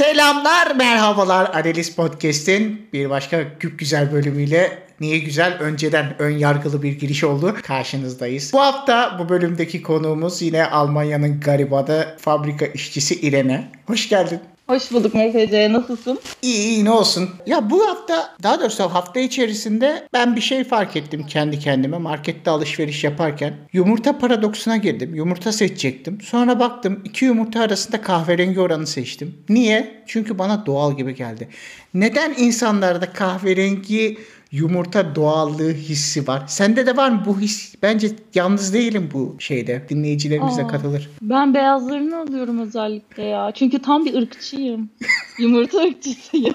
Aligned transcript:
Selamlar, 0.00 0.74
merhabalar 0.76 1.50
Analiz 1.54 1.96
Podcast'in 1.96 2.88
bir 2.92 3.10
başka 3.10 3.58
küp 3.58 3.78
güzel 3.78 4.12
bölümüyle 4.12 4.78
Niye 5.00 5.18
güzel? 5.18 5.58
Önceden 5.58 6.16
ön 6.18 6.30
yargılı 6.30 6.82
bir 6.82 6.92
giriş 6.92 7.24
oldu. 7.24 7.54
Karşınızdayız. 7.62 8.52
Bu 8.52 8.60
hafta 8.60 9.18
bu 9.18 9.28
bölümdeki 9.28 9.82
konuğumuz 9.82 10.42
yine 10.42 10.66
Almanya'nın 10.66 11.40
garibanı 11.40 12.16
fabrika 12.18 12.66
işçisi 12.66 13.20
İrene. 13.20 13.70
Hoş 13.86 14.08
geldin. 14.08 14.40
Hoş 14.70 14.92
bulduk 14.92 15.14
MFC. 15.14 15.72
Nasılsın? 15.72 16.18
İyi 16.42 16.68
iyi 16.68 16.84
ne 16.84 16.90
olsun. 16.90 17.30
Ya 17.46 17.70
bu 17.70 17.88
hafta 17.88 18.36
daha 18.42 18.60
doğrusu 18.60 18.84
hafta 18.84 19.20
içerisinde 19.20 20.08
ben 20.12 20.36
bir 20.36 20.40
şey 20.40 20.64
fark 20.64 20.96
ettim 20.96 21.26
kendi 21.26 21.58
kendime 21.58 21.98
markette 21.98 22.50
alışveriş 22.50 23.04
yaparken. 23.04 23.54
Yumurta 23.72 24.18
paradoksuna 24.18 24.76
girdim. 24.76 25.14
Yumurta 25.14 25.52
seçecektim. 25.52 26.20
Sonra 26.20 26.60
baktım 26.60 27.00
iki 27.04 27.24
yumurta 27.24 27.60
arasında 27.60 28.00
kahverengi 28.00 28.60
oranı 28.60 28.86
seçtim. 28.86 29.34
Niye? 29.48 30.02
Çünkü 30.06 30.38
bana 30.38 30.66
doğal 30.66 30.96
gibi 30.96 31.14
geldi. 31.14 31.48
Neden 31.94 32.34
insanlarda 32.38 33.12
kahverengi 33.12 34.18
yumurta 34.52 35.14
doğallığı 35.14 35.72
hissi 35.72 36.26
var. 36.26 36.42
Sende 36.46 36.86
de 36.86 36.96
var 36.96 37.10
mı 37.10 37.22
bu 37.26 37.40
his? 37.40 37.74
Bence 37.82 38.08
yalnız 38.34 38.74
değilim 38.74 39.10
bu 39.12 39.36
şeyde. 39.38 39.86
Dinleyicilerimiz 39.88 40.56
de 40.56 40.66
katılır. 40.66 41.10
Ben 41.22 41.54
beyazlarını 41.54 42.18
alıyorum 42.18 42.60
özellikle 42.60 43.22
ya. 43.22 43.52
Çünkü 43.54 43.82
tam 43.82 44.04
bir 44.04 44.14
ırkçıyım. 44.14 44.90
yumurta 45.38 45.78
ırkçısıyım. 45.78 46.54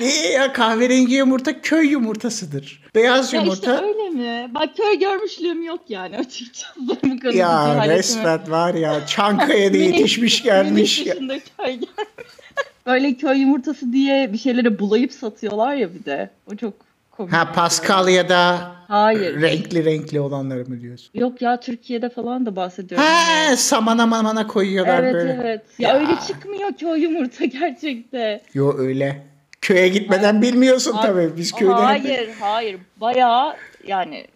Ne 0.00 0.30
ya 0.32 0.52
kahverengi 0.52 1.14
yumurta 1.14 1.60
köy 1.60 1.88
yumurtasıdır. 1.88 2.82
Beyaz 2.94 3.32
ya 3.32 3.40
yumurta. 3.40 3.74
işte 3.74 3.86
öyle 3.86 4.10
mi? 4.10 4.54
Bak 4.54 4.76
köy 4.76 4.98
görmüşlüğüm 4.98 5.62
yok 5.62 5.80
yani 5.88 6.18
açıkçası. 6.18 6.66
Bu 7.24 7.36
ya 7.36 7.88
resmen 7.88 8.50
var 8.50 8.74
ya 8.74 9.06
Çankaya'da 9.06 9.76
yetişmiş 9.76 10.42
gelmiş. 10.42 11.06
Yaşında 11.06 11.34
köy 11.38 11.72
gelmiş. 11.72 11.88
Böyle 12.86 13.14
köy 13.14 13.38
yumurtası 13.40 13.92
diye 13.92 14.32
bir 14.32 14.38
şeylere 14.38 14.78
bulayıp 14.78 15.12
satıyorlar 15.12 15.74
ya 15.74 15.94
bir 15.94 16.04
de. 16.04 16.30
O 16.52 16.56
çok 16.56 16.85
komik. 17.16 17.32
Ha 17.32 17.52
Paskalya'da 17.52 18.72
Hayır. 18.88 19.40
renkli 19.42 19.84
renkli 19.84 20.20
olanları 20.20 20.64
mı 20.66 20.80
diyorsun? 20.80 21.10
Yok 21.14 21.42
ya 21.42 21.60
Türkiye'de 21.60 22.08
falan 22.08 22.46
da 22.46 22.56
bahsediyorum. 22.56 23.06
Ha 23.06 23.56
samana 23.56 24.06
mamana 24.06 24.46
koyuyorlar 24.46 25.02
evet 25.02 25.14
böyle. 25.14 25.32
evet. 25.42 25.62
Ya, 25.78 25.94
öyle 25.96 26.12
çıkmıyor 26.26 26.72
ki 26.72 26.86
o 26.86 26.94
yumurta 26.94 27.44
gerçekte. 27.60 28.40
Yo 28.54 28.74
öyle. 28.78 29.22
Köye 29.60 29.88
gitmeden 29.88 30.42
bilmiyorsun 30.42 30.92
Hayır. 30.92 31.12
tabii. 31.12 31.36
Biz 31.36 31.52
köyde 31.52 31.72
hep- 31.72 31.78
Hayır, 31.84 32.30
hayır. 32.40 32.76
Bayağı 32.96 33.56
yani 33.86 34.26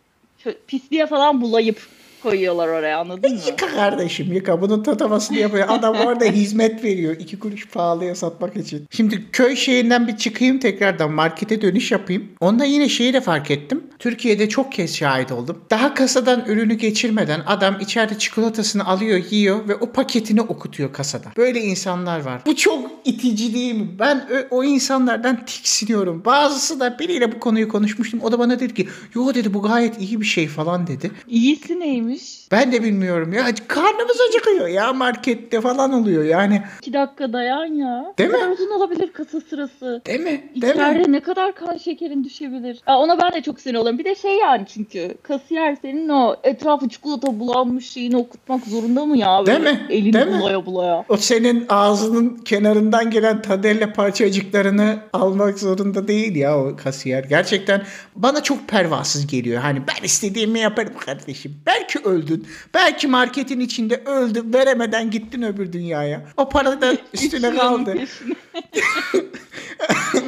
kö- 0.45 0.57
pisliğe 0.67 1.07
falan 1.07 1.41
bulayıp 1.41 1.79
koyuyorlar 2.23 2.69
oraya 2.69 2.99
anladın 2.99 3.33
mı? 3.33 3.39
Yıka 3.47 3.67
kardeşim 3.69 4.33
yıka. 4.33 4.61
Bunun 4.61 4.83
tatamasını 4.83 5.39
yapıyor. 5.39 5.67
Adam 5.69 5.97
orada 5.97 6.25
hizmet 6.41 6.85
veriyor. 6.85 7.17
iki 7.19 7.39
kuruş 7.39 7.69
pahalıya 7.69 8.15
satmak 8.15 8.57
için. 8.57 8.87
Şimdi 8.91 9.25
köy 9.33 9.57
şeyinden 9.57 10.09
bir 10.09 10.17
çıkayım 10.17 10.59
tekrardan 10.59 11.13
markete 11.13 11.63
dönüş 11.63 11.93
yapayım. 11.93 12.29
Onda 12.41 12.65
yine 12.65 12.89
şeyi 12.89 13.13
de 13.13 13.21
fark 13.21 13.51
ettim. 13.51 13.85
Türkiye'de 13.99 14.49
çok 14.49 14.73
kez 14.73 14.97
şahit 14.97 15.33
oldum. 15.33 15.59
Daha 15.71 15.95
kasadan 15.95 16.45
ürünü 16.47 16.75
geçirmeden 16.75 17.41
adam 17.47 17.81
içeride 17.81 18.19
çikolatasını 18.19 18.87
alıyor 18.87 19.21
yiyor 19.31 19.69
ve 19.69 19.75
o 19.75 19.93
paketini 19.93 20.41
okutuyor 20.41 20.93
kasada. 20.93 21.27
Böyle 21.37 21.61
insanlar 21.61 22.21
var. 22.21 22.41
Bu 22.47 22.57
çok 22.57 22.91
itici 23.05 23.55
değil 23.55 23.75
mi? 23.75 23.89
Ben 23.99 24.27
ö- 24.31 24.47
o 24.51 24.65
insanlardan 24.65 25.45
tiksiniyorum. 25.45 26.25
Bazısı 26.25 26.81
da 26.81 26.99
biriyle 26.99 27.33
bu 27.33 27.41
konuyu 27.41 27.69
konuşmuştum. 27.69 28.21
O 28.23 28.33
da 28.33 28.39
bana 28.39 28.61
dedi 28.61 28.75
ki 28.75 28.89
yo 29.15 29.35
dedi 29.35 29.55
bu 29.55 29.63
gayet 29.63 30.01
iyi 30.03 30.21
bir 30.21 30.27
şey 30.27 30.49
falan 30.49 30.87
dedi. 30.87 31.11
İyisi 31.29 31.81
neymiş? 31.81 32.10
Ben 32.53 32.73
de 32.73 32.83
bilmiyorum 32.83 33.33
ya. 33.33 33.45
Karnımız 33.69 34.17
acıkıyor 34.29 34.69
ya 34.69 34.93
markette 34.93 35.61
falan 35.61 35.93
oluyor 35.93 36.25
yani. 36.25 36.63
İki 36.83 36.93
dakika 36.93 37.33
dayan 37.33 37.65
ya. 37.75 38.15
Değil 38.19 38.31
ne 38.31 38.37
mi? 38.37 38.41
kadar 38.43 38.53
uzun 38.53 38.71
olabilir 38.71 39.13
kasa 39.13 39.41
sırası. 39.41 40.03
Değil 40.07 40.21
mi? 40.21 40.27
Değil 40.27 40.75
mi? 40.75 40.81
İçeride 40.81 41.13
ne 41.13 41.21
kadar 41.21 41.55
kan 41.55 41.77
şekerin 41.77 42.25
düşebilir. 42.25 42.81
Aa, 42.87 42.99
ona 42.99 43.19
ben 43.23 43.33
de 43.33 43.43
çok 43.43 43.61
sinir 43.61 43.75
oluyorum. 43.75 43.99
Bir 43.99 44.05
de 44.05 44.15
şey 44.15 44.37
yani 44.39 44.65
çünkü 44.75 45.15
kasiyer 45.23 45.77
senin 45.83 46.09
o 46.09 46.37
etrafı 46.45 46.89
çikolata 46.89 47.41
bulanmış 47.41 47.91
şeyini 47.91 48.17
okutmak 48.17 48.65
zorunda 48.67 49.05
mı 49.07 49.19
ya? 49.19 49.47
Değil 49.47 49.59
Böyle 49.59 49.73
mi? 49.73 49.87
Elini 49.91 50.13
Değil 50.13 50.27
mi? 50.27 50.41
bulaya 50.41 50.67
bulaya. 50.67 51.05
O 51.09 51.17
senin 51.17 51.67
ağzının 51.69 52.37
kenarından 52.45 53.11
gelen 53.11 53.43
tadelle 53.43 53.93
parçacıklarını 53.93 54.99
almak 55.13 55.59
zorunda 55.59 56.09
değil 56.09 56.37
ya 56.37 56.59
o 56.59 56.77
kasiyer. 56.77 57.25
Gerçekten 57.25 57.83
bana 58.17 58.43
çok 58.43 58.69
pervasız 58.69 59.27
geliyor. 59.27 59.63
Hani 59.63 59.79
ben 59.89 60.05
istediğimi 60.05 60.59
yaparım 60.59 60.93
kardeşim. 61.07 61.55
Belki 61.67 61.99
öldün. 62.05 62.47
Belki 62.75 63.07
marketin 63.09 63.61
içinde 63.61 64.03
öldün. 64.07 64.53
Veremeden 64.53 65.11
gittin 65.11 65.43
öbür 65.43 65.73
dünyaya. 65.73 66.23
O 66.37 66.49
para 66.49 66.81
da 66.81 66.93
üstüne 67.15 67.55
kaldı. 67.57 67.95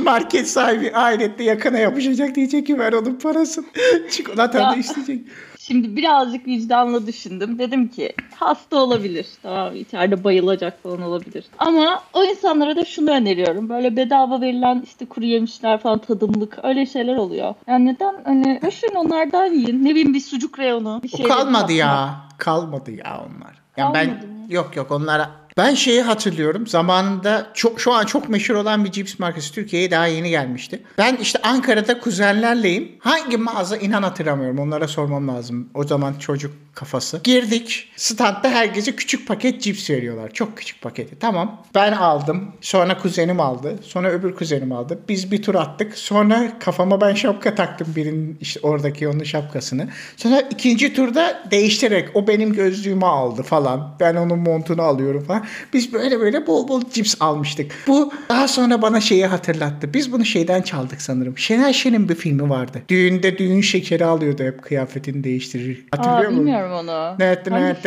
Market 0.05 0.49
sahibi 0.49 0.93
ahirette 0.94 1.44
yakana 1.44 1.78
yapışacak 1.78 2.34
diyecek 2.34 2.66
ki 2.66 2.78
ver 2.78 2.93
onun 2.93 3.15
parasını. 3.15 3.65
Çikolatanı 4.11 4.62
Ya. 4.62 4.75
isteyecek. 4.81 5.21
Şimdi 5.67 5.97
birazcık 5.97 6.47
vicdanla 6.47 7.06
düşündüm. 7.06 7.59
Dedim 7.59 7.89
ki 7.89 8.12
hasta 8.34 8.77
olabilir. 8.77 9.27
Tamam 9.43 9.77
içeride 9.77 10.25
bayılacak 10.25 10.83
falan 10.83 11.03
olabilir. 11.03 11.45
Ama 11.59 12.03
o 12.12 12.25
insanlara 12.25 12.77
da 12.77 12.84
şunu 12.84 13.11
öneriyorum. 13.11 13.69
Böyle 13.69 13.97
bedava 13.97 14.41
verilen 14.41 14.83
işte 14.84 15.06
kuru 15.06 15.25
yemişler 15.25 15.78
falan 15.78 15.99
tadımlık 15.99 16.59
öyle 16.62 16.87
şeyler 16.87 17.17
oluyor. 17.17 17.55
Yani 17.67 17.84
neden 17.87 18.15
hani 18.25 18.61
boşverin 18.62 18.95
onlardan 18.95 19.47
yiyin. 19.47 19.84
Ne 19.84 19.91
bileyim 19.91 20.15
bir 20.15 20.21
sucuk 20.21 20.59
reyonu. 20.59 21.00
Bir 21.03 21.12
O 21.12 21.17
şey 21.17 21.27
kalmadı 21.27 21.73
ya. 21.73 22.15
Kalmadı 22.39 22.91
ya 22.91 23.21
onlar. 23.27 23.62
Yani 23.77 23.94
ben 23.94 24.06
Kalmadı 24.06 24.27
mı? 24.27 24.33
yok 24.49 24.77
yok 24.77 24.91
onlara 24.91 25.31
ben 25.56 25.74
şeyi 25.74 26.02
hatırlıyorum. 26.02 26.66
Zamanında 26.66 27.50
çok 27.54 27.80
şu 27.80 27.92
an 27.92 28.04
çok 28.04 28.28
meşhur 28.28 28.54
olan 28.54 28.84
bir 28.84 28.92
cips 28.92 29.18
markası 29.18 29.54
Türkiye'ye 29.54 29.90
daha 29.90 30.06
yeni 30.06 30.30
gelmişti. 30.30 30.82
Ben 30.98 31.16
işte 31.16 31.38
Ankara'da 31.42 32.00
kuzenlerleyim. 32.00 32.92
Hangi 32.98 33.36
mağaza 33.36 33.76
inan 33.76 34.02
hatırlamıyorum. 34.02 34.58
Onlara 34.58 34.88
sormam 34.88 35.28
lazım. 35.28 35.68
O 35.74 35.84
zaman 35.84 36.14
çocuk 36.14 36.52
kafası. 36.74 37.20
Girdik. 37.24 37.88
Standta 37.96 38.50
her 38.50 38.66
gece 38.66 38.96
küçük 38.96 39.28
paket 39.28 39.62
cips 39.62 39.90
veriyorlar. 39.90 40.30
Çok 40.30 40.56
küçük 40.56 40.82
paketi. 40.82 41.18
Tamam. 41.18 41.62
Ben 41.74 41.92
aldım. 41.92 42.52
Sonra 42.60 42.98
kuzenim 42.98 43.40
aldı. 43.40 43.78
Sonra 43.82 44.10
öbür 44.10 44.34
kuzenim 44.34 44.72
aldı. 44.72 44.98
Biz 45.08 45.32
bir 45.32 45.42
tur 45.42 45.54
attık. 45.54 45.98
Sonra 45.98 46.58
kafama 46.58 47.00
ben 47.00 47.14
şapka 47.14 47.54
taktım 47.54 47.86
birinin 47.96 48.38
işte 48.40 48.60
oradaki 48.62 49.08
onun 49.08 49.24
şapkasını. 49.24 49.88
Sonra 50.16 50.40
ikinci 50.40 50.94
turda 50.94 51.42
değiştirerek 51.50 52.08
o 52.14 52.28
benim 52.28 52.52
gözlüğümü 52.52 53.04
aldı 53.04 53.42
falan. 53.42 53.96
Ben 54.00 54.16
onun 54.16 54.38
montunu 54.38 54.82
alıyorum 54.82 55.24
falan. 55.24 55.41
Biz 55.72 55.92
böyle 55.92 56.20
böyle 56.20 56.47
bol 56.47 56.69
bol 56.69 56.82
cips 56.92 57.14
almıştık. 57.20 57.72
Bu 57.86 58.12
daha 58.28 58.48
sonra 58.48 58.82
bana 58.82 59.00
şeyi 59.00 59.26
hatırlattı. 59.26 59.94
Biz 59.94 60.12
bunu 60.12 60.25
şeyden 60.25 60.62
çaldık 60.62 61.03
sanırım. 61.03 61.38
Şener 61.38 61.72
Şen'in 61.72 62.08
bir 62.08 62.14
filmi 62.14 62.50
vardı. 62.50 62.82
Düğünde 62.88 63.38
düğün 63.38 63.60
şekeri 63.60 64.04
alıyordu 64.04 64.42
hep 64.42 64.62
kıyafetini 64.62 65.25
değiştirir. 65.25 65.84
Hatırlıyor 65.91 66.31
musun? 66.31 66.36
bilmiyorum 66.47 66.72
onu. 66.72 67.14
Hangisi? 67.52 67.82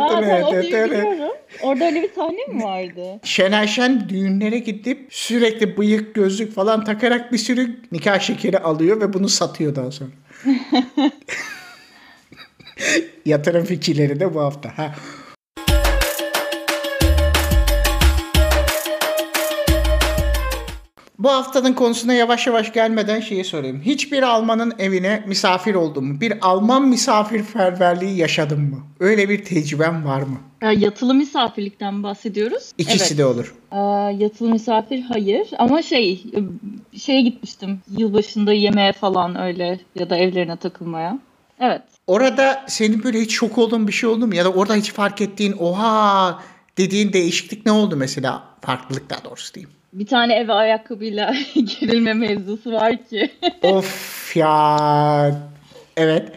Aa, 0.00 0.22
ben 0.22 0.42
o 0.42 0.52
biliyorum. 0.62 1.30
Orada 1.62 1.84
öyle 1.84 2.02
bir 2.02 2.10
sahne 2.14 2.46
mi 2.52 2.62
vardı? 2.64 3.20
Şener 3.24 3.66
Şen 3.66 4.08
düğünlere 4.08 4.58
gidip 4.58 5.06
sürekli 5.10 5.76
bıyık 5.76 6.14
gözlük 6.14 6.54
falan 6.54 6.84
takarak 6.84 7.32
bir 7.32 7.38
sürü 7.38 7.76
nikah 7.92 8.20
şekeri 8.20 8.58
alıyor 8.58 9.00
ve 9.00 9.12
bunu 9.12 9.28
satıyor 9.28 9.74
daha 9.76 9.90
sonra. 9.90 10.10
Yatırım 13.26 13.64
fikirleri 13.64 14.20
de 14.20 14.34
bu 14.34 14.40
hafta. 14.40 14.78
Ha. 14.78 14.94
Bu 21.18 21.30
haftanın 21.30 21.72
konusuna 21.72 22.12
yavaş 22.14 22.46
yavaş 22.46 22.72
gelmeden 22.72 23.20
şeyi 23.20 23.44
sorayım. 23.44 23.80
Hiçbir 23.80 24.22
Almanın 24.22 24.72
evine 24.78 25.24
misafir 25.26 25.74
oldun 25.74 26.04
mu? 26.04 26.20
Bir 26.20 26.34
Alman 26.42 26.88
misafirperverliği 26.88 28.16
yaşadın 28.16 28.60
mı? 28.60 28.78
Öyle 29.00 29.28
bir 29.28 29.44
tecrüben 29.44 30.04
var 30.04 30.22
mı? 30.22 30.38
Ya, 30.62 30.72
yatılı 30.72 31.14
misafirlikten 31.14 32.02
bahsediyoruz. 32.02 32.72
İkisi 32.78 33.04
Evet. 33.14 33.18
de 33.18 33.26
olur. 33.26 33.54
Aa, 33.70 34.10
yatılı 34.10 34.48
misafir 34.48 35.00
hayır 35.02 35.50
ama 35.58 35.82
şey 35.82 36.22
şeye 36.96 37.20
gitmiştim 37.20 37.80
yılbaşında 37.98 38.52
yemeğe 38.52 38.92
falan 38.92 39.40
öyle 39.40 39.80
ya 39.94 40.10
da 40.10 40.16
evlerine 40.16 40.56
takılmaya. 40.56 41.18
Evet. 41.60 41.82
Orada 42.06 42.64
senin 42.68 43.04
böyle 43.04 43.20
hiç 43.20 43.34
şok 43.34 43.58
olduğun 43.58 43.88
bir 43.88 43.92
şey 43.92 44.08
oldu 44.08 44.26
mu? 44.26 44.34
Ya 44.34 44.44
da 44.44 44.52
orada 44.52 44.74
hiç 44.74 44.92
fark 44.92 45.20
ettiğin 45.20 45.52
oha 45.52 46.42
dediğin 46.78 47.12
değişiklik 47.12 47.66
ne 47.66 47.72
oldu 47.72 47.96
mesela? 47.96 48.42
Farklılık 48.60 49.10
daha 49.10 49.24
doğrusu 49.24 49.54
diyeyim. 49.54 49.70
Bir 49.92 50.06
tane 50.06 50.34
eve 50.34 50.52
ayakkabıyla 50.52 51.34
girilme 51.54 52.14
mevzusu 52.14 52.72
var 52.72 53.04
ki. 53.04 53.30
of 53.62 54.36
ya. 54.36 55.50
Evet. 55.96 56.32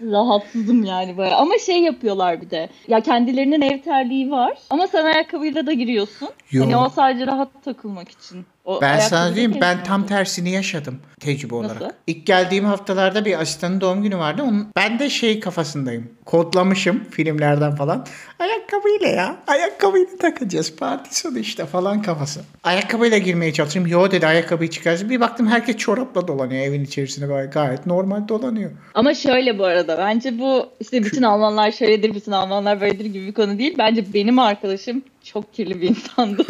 Rahatsızım 0.00 0.84
yani 0.84 1.16
böyle. 1.16 1.34
Ama 1.34 1.58
şey 1.58 1.78
yapıyorlar 1.82 2.40
bir 2.40 2.50
de. 2.50 2.68
Ya 2.88 3.00
kendilerinin 3.00 3.60
ev 3.60 3.82
terliği 3.82 4.30
var 4.30 4.58
ama 4.70 4.86
sen 4.86 5.04
ayakkabıyla 5.04 5.66
da 5.66 5.72
giriyorsun. 5.72 6.28
Yo. 6.50 6.64
Hani 6.64 6.76
o 6.76 6.88
sadece 6.88 7.26
rahat 7.26 7.64
takılmak 7.64 8.08
için. 8.10 8.46
O 8.64 8.80
Ben 8.80 8.98
sana 8.98 9.34
diyeyim 9.34 9.56
ben 9.60 9.84
tam 9.84 10.06
tersini 10.06 10.50
yaşadım 10.50 10.98
tecrübe 11.20 11.54
olarak. 11.54 11.80
Nasıl? 11.80 11.94
İlk 12.06 12.26
geldiğim 12.26 12.64
haftalarda 12.64 13.24
bir 13.24 13.40
asistanın 13.40 13.80
doğum 13.80 14.02
günü 14.02 14.18
vardı. 14.18 14.42
Onun, 14.42 14.68
ben 14.76 14.98
de 14.98 15.10
şey 15.10 15.40
kafasındayım. 15.40 16.10
Kodlamışım 16.24 17.04
filmlerden 17.10 17.76
falan. 17.76 18.06
Ayakkabıyla 18.38 19.08
ya. 19.08 19.36
Ayakkabıyla 19.46 20.16
takacağız. 20.20 20.76
Parti 20.76 21.18
sonu 21.18 21.38
işte 21.38 21.66
falan 21.66 22.02
kafası. 22.02 22.40
Ayakkabıyla 22.64 23.18
girmeye 23.18 23.52
çalıştım. 23.52 23.86
Yo 23.86 24.10
dedi 24.10 24.26
ayakkabıyı 24.26 24.70
çıkarsın. 24.70 25.10
Bir 25.10 25.20
baktım 25.20 25.46
herkes 25.46 25.76
çorapla 25.76 26.28
dolanıyor 26.28 26.64
evin 26.64 26.84
içerisinde 26.84 27.26
gayet, 27.26 27.52
gayet 27.52 27.86
normal 27.86 28.28
dolanıyor. 28.28 28.70
Ama 28.94 29.14
şöyle 29.14 29.58
bu 29.58 29.64
arada 29.64 29.98
bence 29.98 30.38
bu 30.38 30.66
işte 30.80 31.04
bütün 31.04 31.22
Almanlar 31.22 31.72
şöyledir, 31.72 32.14
bütün 32.14 32.32
Almanlar 32.32 32.80
böyledir 32.80 33.04
gibi 33.04 33.26
bir 33.26 33.34
konu 33.34 33.58
değil. 33.58 33.74
Bence 33.78 34.14
benim 34.14 34.38
arkadaşım 34.38 35.02
çok 35.24 35.54
kirli 35.54 35.80
bir 35.80 35.88
insandı. 35.88 36.44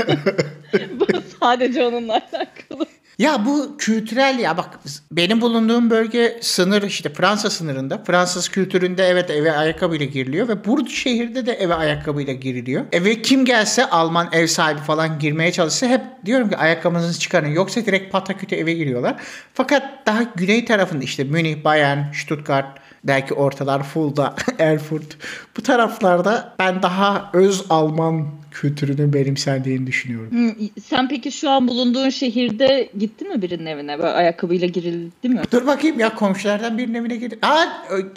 bu 1.00 1.06
sadece 1.40 1.86
onunla 1.86 2.12
alakalı. 2.12 2.86
Ya 3.18 3.46
bu 3.46 3.76
kültürel 3.78 4.38
ya 4.38 4.56
bak 4.56 4.78
benim 5.12 5.40
bulunduğum 5.40 5.90
bölge 5.90 6.38
sınır 6.40 6.82
işte 6.82 7.08
Fransa 7.08 7.50
sınırında. 7.50 8.04
Fransız 8.04 8.48
kültüründe 8.48 9.04
evet 9.04 9.30
eve 9.30 9.52
ayakkabıyla 9.52 10.06
giriliyor 10.06 10.48
ve 10.48 10.64
Burdu 10.64 10.88
şehirde 10.88 11.46
de 11.46 11.52
eve 11.52 11.74
ayakkabıyla 11.74 12.32
giriliyor. 12.32 12.84
Eve 12.92 13.22
kim 13.22 13.44
gelse 13.44 13.90
Alman 13.90 14.28
ev 14.32 14.46
sahibi 14.46 14.80
falan 14.80 15.18
girmeye 15.18 15.52
çalışsa 15.52 15.86
hep 15.86 16.02
diyorum 16.24 16.50
ki 16.50 16.56
ayakkabınızı 16.56 17.20
çıkarın 17.20 17.48
yoksa 17.48 17.86
direkt 17.86 18.12
pataküte 18.12 18.56
eve 18.56 18.72
giriyorlar. 18.72 19.16
Fakat 19.54 20.06
daha 20.06 20.22
güney 20.22 20.64
tarafında 20.64 21.04
işte 21.04 21.24
Münih, 21.24 21.64
Bayern, 21.64 22.12
Stuttgart 22.12 22.78
belki 23.04 23.34
ortalar 23.34 23.82
Fulda, 23.82 24.34
Erfurt 24.58 25.16
bu 25.56 25.62
taraflarda 25.62 26.54
ben 26.58 26.82
daha 26.82 27.30
öz 27.32 27.64
Alman 27.70 28.26
kültürünün 28.54 29.12
benimsendiğini 29.12 29.86
düşünüyorum. 29.86 30.56
Sen 30.84 31.08
peki 31.08 31.32
şu 31.32 31.50
an 31.50 31.68
bulunduğun 31.68 32.08
şehirde 32.08 32.88
gittin 32.98 33.28
mi 33.28 33.42
birinin 33.42 33.66
evine? 33.66 33.98
Böyle 33.98 34.10
ayakkabıyla 34.10 34.66
girildi 34.66 35.28
mi? 35.28 35.40
Dur 35.52 35.66
bakayım 35.66 36.00
ya 36.00 36.14
komşulardan 36.14 36.78
birinin 36.78 36.94
evine 36.94 37.16
girdim. 37.16 37.38
Aa, 37.42 37.64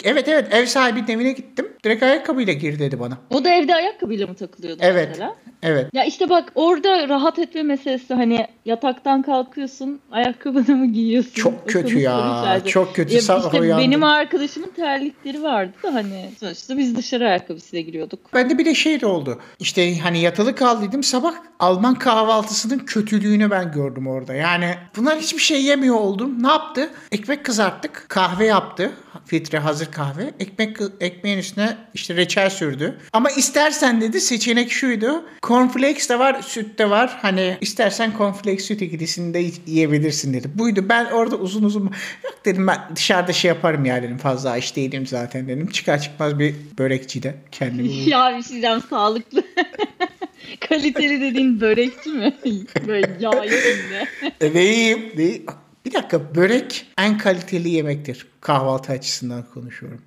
evet 0.04 0.28
evet 0.28 0.54
ev 0.54 0.66
sahibinin 0.66 1.06
evine 1.08 1.32
gittim. 1.32 1.68
Direkt 1.84 2.02
ayakkabıyla 2.02 2.52
gir 2.52 2.78
dedi 2.78 3.00
bana. 3.00 3.18
O 3.30 3.44
da 3.44 3.50
evde 3.50 3.74
ayakkabıyla 3.74 4.26
mı 4.26 4.34
takılıyordu 4.34 4.82
Evet. 4.82 5.08
mesela? 5.08 5.34
Evet. 5.62 5.86
Ya 5.92 6.04
işte 6.04 6.28
bak 6.28 6.52
orada 6.54 7.08
rahat 7.08 7.38
etme 7.38 7.62
meselesi 7.62 8.14
hani 8.14 8.46
yataktan 8.64 9.22
kalkıyorsun 9.22 10.00
ayakkabını 10.10 10.76
mı 10.76 10.92
giyiyorsun? 10.92 11.32
Çok 11.34 11.68
kötü 11.68 11.98
ya, 11.98 12.18
işareti. 12.18 12.68
çok 12.68 12.94
kötü. 12.94 13.14
Ya 13.14 13.20
işte 13.20 13.60
uyandım. 13.60 13.84
benim 13.84 14.04
arkadaşımın 14.04 14.70
terlikleri 14.76 15.42
vardı 15.42 15.72
da 15.82 15.94
hani 15.94 16.30
sonuçta 16.40 16.78
biz 16.78 16.96
dışarı 16.96 17.28
ayakkabısıyla 17.28 17.82
giriyorduk. 17.82 18.34
Bende 18.34 18.58
bir 18.58 18.64
de 18.64 18.74
şey 18.74 19.00
de 19.00 19.06
oldu. 19.06 19.38
İşte 19.60 19.98
hani 19.98 20.18
yatılı 20.28 20.54
kaldıydım 20.54 21.02
sabah 21.02 21.34
Alman 21.58 21.94
kahvaltısının 21.94 22.78
kötülüğünü 22.78 23.50
ben 23.50 23.72
gördüm 23.72 24.06
orada. 24.06 24.34
Yani 24.34 24.74
bunlar 24.96 25.18
hiçbir 25.18 25.42
şey 25.42 25.64
yemiyor 25.64 25.94
oldum. 25.94 26.42
Ne 26.42 26.48
yaptı? 26.48 26.90
Ekmek 27.12 27.44
kızarttık. 27.44 28.04
Kahve 28.08 28.46
yaptı. 28.46 28.92
Filtre 29.26 29.58
hazır 29.58 29.92
kahve. 29.92 30.34
Ekmek 30.40 30.76
ekmeğin 31.00 31.38
üstüne 31.38 31.76
işte 31.94 32.16
reçel 32.16 32.50
sürdü. 32.50 32.98
Ama 33.12 33.30
istersen 33.30 34.00
dedi 34.00 34.20
seçenek 34.20 34.72
şuydu. 34.72 35.24
Cornflakes 35.42 36.08
de 36.08 36.18
var, 36.18 36.42
süt 36.42 36.78
de 36.78 36.90
var. 36.90 37.18
Hani 37.22 37.58
istersen 37.60 38.12
cornflakes 38.18 38.64
süt 38.64 38.82
ikilisini 38.82 39.34
de 39.34 39.50
yiyebilirsin 39.66 40.34
dedi. 40.34 40.50
Buydu. 40.54 40.88
Ben 40.88 41.04
orada 41.04 41.36
uzun 41.36 41.62
uzun 41.62 41.84
yok 42.24 42.44
dedim 42.44 42.66
ben 42.66 42.80
dışarıda 42.96 43.32
şey 43.32 43.48
yaparım 43.48 43.84
ya 43.84 44.02
dedim. 44.02 44.18
Fazla 44.18 44.50
aç 44.50 44.76
değilim 44.76 45.06
zaten 45.06 45.48
dedim. 45.48 45.66
Çıkar 45.66 46.00
çıkmaz 46.00 46.38
bir 46.38 46.54
börekçide 46.78 47.34
kendimi 47.52 47.88
ya 48.10 48.36
bir 48.36 48.42
şey 48.42 48.52
diyeceğim 48.52 48.82
sağlıklı. 48.90 49.42
Kaliteli 50.68 51.20
dediğin 51.20 51.60
börekçi 51.60 52.10
mi? 52.10 52.34
Böyle 52.86 53.16
yağ 53.20 53.44
içinde. 53.44 54.08
Değil, 54.54 55.16
değil. 55.16 55.42
Bir 55.84 55.92
dakika 55.92 56.34
börek 56.34 56.86
en 56.98 57.18
kaliteli 57.18 57.68
yemektir. 57.68 58.26
Kahvaltı 58.40 58.92
açısından 58.92 59.44
konuşuyorum. 59.54 60.02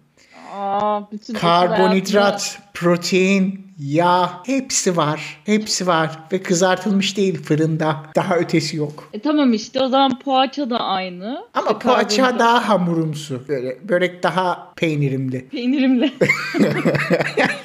Aa, 0.54 1.12
bütün 1.12 1.34
Karbonhidrat, 1.34 2.60
protein, 2.74 3.68
yağ 3.80 4.44
hepsi 4.46 4.98
var. 4.98 5.42
Hepsi 5.46 5.88
var 5.88 6.20
ve 6.32 6.44
kızartılmış 6.44 7.18
değil 7.18 7.44
fırında. 7.44 8.04
Daha 8.16 8.36
ötesi 8.36 8.78
yok. 8.78 9.10
E 9.14 9.20
tamam 9.20 9.54
işte 9.54 9.82
o 9.82 9.90
zaman 9.90 10.20
poğaça 10.20 10.70
da 10.70 10.80
aynı. 10.80 11.46
Ama 11.54 11.68
İşte 11.72 11.80
poğaça 11.80 12.40
daha 12.40 12.70
hamurumsu. 12.70 13.42
Böyle 13.48 13.78
börek 13.90 14.24
daha 14.24 14.74
peynirimli. 14.76 15.50
Peynirimle. 15.50 16.12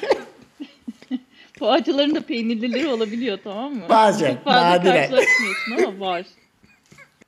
Poğaçaların 1.59 2.15
da 2.15 2.21
peynirlileri 2.21 2.87
olabiliyor 2.87 3.37
tamam 3.43 3.73
mı? 3.73 3.81
Bazen, 3.89 4.33
Çok 4.33 4.43
fazla 4.43 4.69
nadiren. 4.69 4.95
karşılaşmıyorsun 5.09 5.83
ama 5.87 6.05
var. 6.05 6.25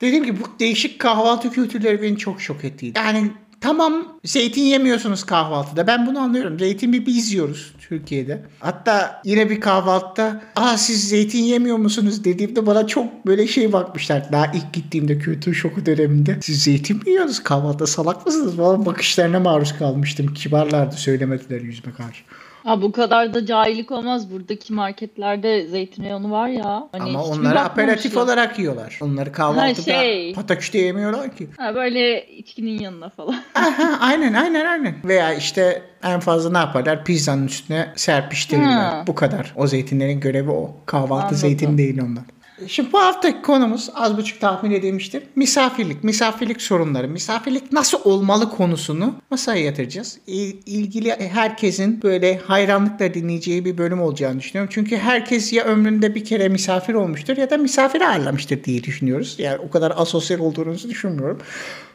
Dediğim 0.00 0.24
gibi 0.24 0.40
bu 0.40 0.44
değişik 0.60 0.98
kahvaltı 0.98 1.50
kültürleri 1.52 2.02
beni 2.02 2.18
çok 2.18 2.40
şok 2.40 2.64
etti. 2.64 2.92
Yani 2.96 3.30
tamam 3.60 4.18
zeytin 4.24 4.62
yemiyorsunuz 4.62 5.24
kahvaltıda. 5.24 5.86
Ben 5.86 6.06
bunu 6.06 6.18
anlıyorum. 6.18 6.58
Zeytin 6.58 6.92
bir 6.92 7.06
biz 7.06 7.32
yiyoruz 7.32 7.74
Türkiye'de. 7.88 8.42
Hatta 8.60 9.22
yine 9.24 9.50
bir 9.50 9.60
kahvaltıda 9.60 10.42
aa 10.56 10.76
siz 10.76 11.08
zeytin 11.08 11.42
yemiyor 11.42 11.76
musunuz 11.76 12.24
dediğimde 12.24 12.66
bana 12.66 12.86
çok 12.86 13.26
böyle 13.26 13.46
şey 13.46 13.72
bakmışlar. 13.72 14.32
Daha 14.32 14.46
ilk 14.46 14.72
gittiğimde 14.72 15.18
kültür 15.18 15.54
şoku 15.54 15.86
döneminde. 15.86 16.38
Siz 16.42 16.62
zeytin 16.62 16.96
mi 16.96 17.02
yiyorsunuz 17.10 17.42
kahvaltıda 17.42 17.86
salak 17.86 18.26
mısınız? 18.26 18.56
Falan 18.56 18.86
bakışlarına 18.86 19.40
maruz 19.40 19.78
kalmıştım. 19.78 20.34
Kibarlardı 20.34 20.96
söylemediler 20.96 21.60
yüzüme 21.60 21.94
karşı. 21.94 22.22
Ha 22.64 22.82
bu 22.82 22.92
kadar 22.92 23.34
da 23.34 23.46
cahillik 23.46 23.90
olmaz. 23.90 24.32
Buradaki 24.32 24.72
marketlerde 24.72 25.66
zeytin 25.66 26.04
reyonu 26.04 26.30
var 26.30 26.48
ya. 26.48 26.88
Hani 26.92 27.02
Ama 27.02 27.24
onları 27.24 27.60
aperatif 27.60 28.04
bakmamışlar? 28.12 28.22
olarak 28.36 28.58
yiyorlar. 28.58 28.98
Onları 29.02 29.32
kahvaltıda 29.32 29.82
şey. 30.00 30.34
pataküste 30.34 30.78
yemiyorlar 30.78 31.36
ki. 31.36 31.48
Ha 31.56 31.74
böyle 31.74 32.26
içkinin 32.28 32.78
yanına 32.78 33.08
falan. 33.10 33.34
Aha, 33.54 33.98
aynen 34.00 34.32
aynen 34.34 34.64
aynen. 34.66 34.94
Veya 35.04 35.34
işte 35.34 35.82
en 36.02 36.20
fazla 36.20 36.50
ne 36.52 36.58
yaparlar? 36.58 37.04
Pizzanın 37.04 37.46
üstüne 37.46 37.88
serpiştirirler. 37.96 38.66
Ha. 38.66 39.04
Bu 39.06 39.14
kadar. 39.14 39.52
O 39.56 39.66
zeytinlerin 39.66 40.20
görevi 40.20 40.50
o. 40.50 40.76
Kahvaltı 40.86 41.14
Anladım. 41.14 41.36
zeytin 41.36 41.78
değil 41.78 42.00
onlar. 42.02 42.24
Şimdi 42.68 42.92
bu 42.92 42.98
haftaki 43.00 43.42
konumuz 43.42 43.90
az 43.94 44.16
buçuk 44.16 44.40
tahmin 44.40 44.70
edilmiştir. 44.70 45.22
Misafirlik, 45.36 46.04
misafirlik 46.04 46.62
sorunları, 46.62 47.08
misafirlik 47.08 47.72
nasıl 47.72 47.98
olmalı 48.04 48.50
konusunu 48.50 49.14
masaya 49.30 49.64
yatıracağız. 49.64 50.18
İl- 50.26 50.56
ilgili 50.66 51.10
herkesin 51.28 52.02
böyle 52.02 52.38
hayranlıkla 52.38 53.14
dinleyeceği 53.14 53.64
bir 53.64 53.78
bölüm 53.78 54.00
olacağını 54.02 54.40
düşünüyorum. 54.40 54.70
Çünkü 54.74 54.96
herkes 54.96 55.52
ya 55.52 55.64
ömründe 55.64 56.14
bir 56.14 56.24
kere 56.24 56.48
misafir 56.48 56.94
olmuştur 56.94 57.36
ya 57.36 57.50
da 57.50 57.56
misafir 57.56 58.00
ağırlamıştır 58.00 58.64
diye 58.64 58.84
düşünüyoruz. 58.84 59.34
Yani 59.38 59.58
o 59.58 59.70
kadar 59.70 59.92
asosyal 59.96 60.38
olduğunuzu 60.38 60.88
düşünmüyorum. 60.90 61.38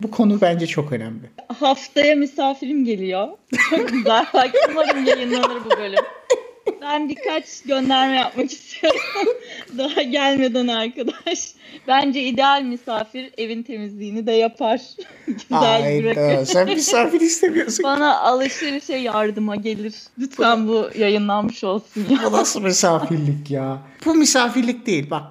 Bu 0.02 0.12
konu 0.12 0.42
bence 0.42 0.68
çok 0.68 0.92
önemli. 0.92 1.30
Haftaya 1.60 2.16
misafirim 2.16 2.86
geliyor. 2.86 3.28
Çok 3.70 3.90
güzel. 3.90 4.26
Umarım 4.72 5.06
yayınlanır 5.06 5.58
bu 5.66 5.70
bölüm. 5.80 6.00
Ben 6.82 7.10
birkaç 7.10 7.62
gönderme 7.66 8.16
yapmak 8.16 8.52
istiyorum. 8.52 9.00
Daha 9.78 10.02
gelmeden 10.02 10.68
arkadaş. 10.68 11.52
Bence 11.88 12.24
ideal 12.24 12.62
misafir 12.62 13.32
evin 13.38 13.64
temizliğini 13.64 14.28
de 14.28 14.32
yapar. 14.32 14.82
Güzel. 15.28 15.82
Hayda 15.82 16.46
sen 16.46 16.70
misafir 16.70 17.22
istemiyorsun. 17.22 17.84
Bana 17.84 18.20
alışverişe 18.20 18.96
yardıma 18.96 19.56
gelir. 19.56 19.94
Lütfen 20.20 20.68
bu 20.68 20.90
yayınlanmış 20.98 21.64
olsun 21.64 22.06
ya. 22.10 22.20
Bu 22.26 22.32
nasıl 22.32 22.62
misafirlik 22.62 23.52
ya? 23.52 23.78
Bu 24.06 24.16
misafirlik 24.16 24.86
değil 24.86 25.10
bak. 25.10 25.24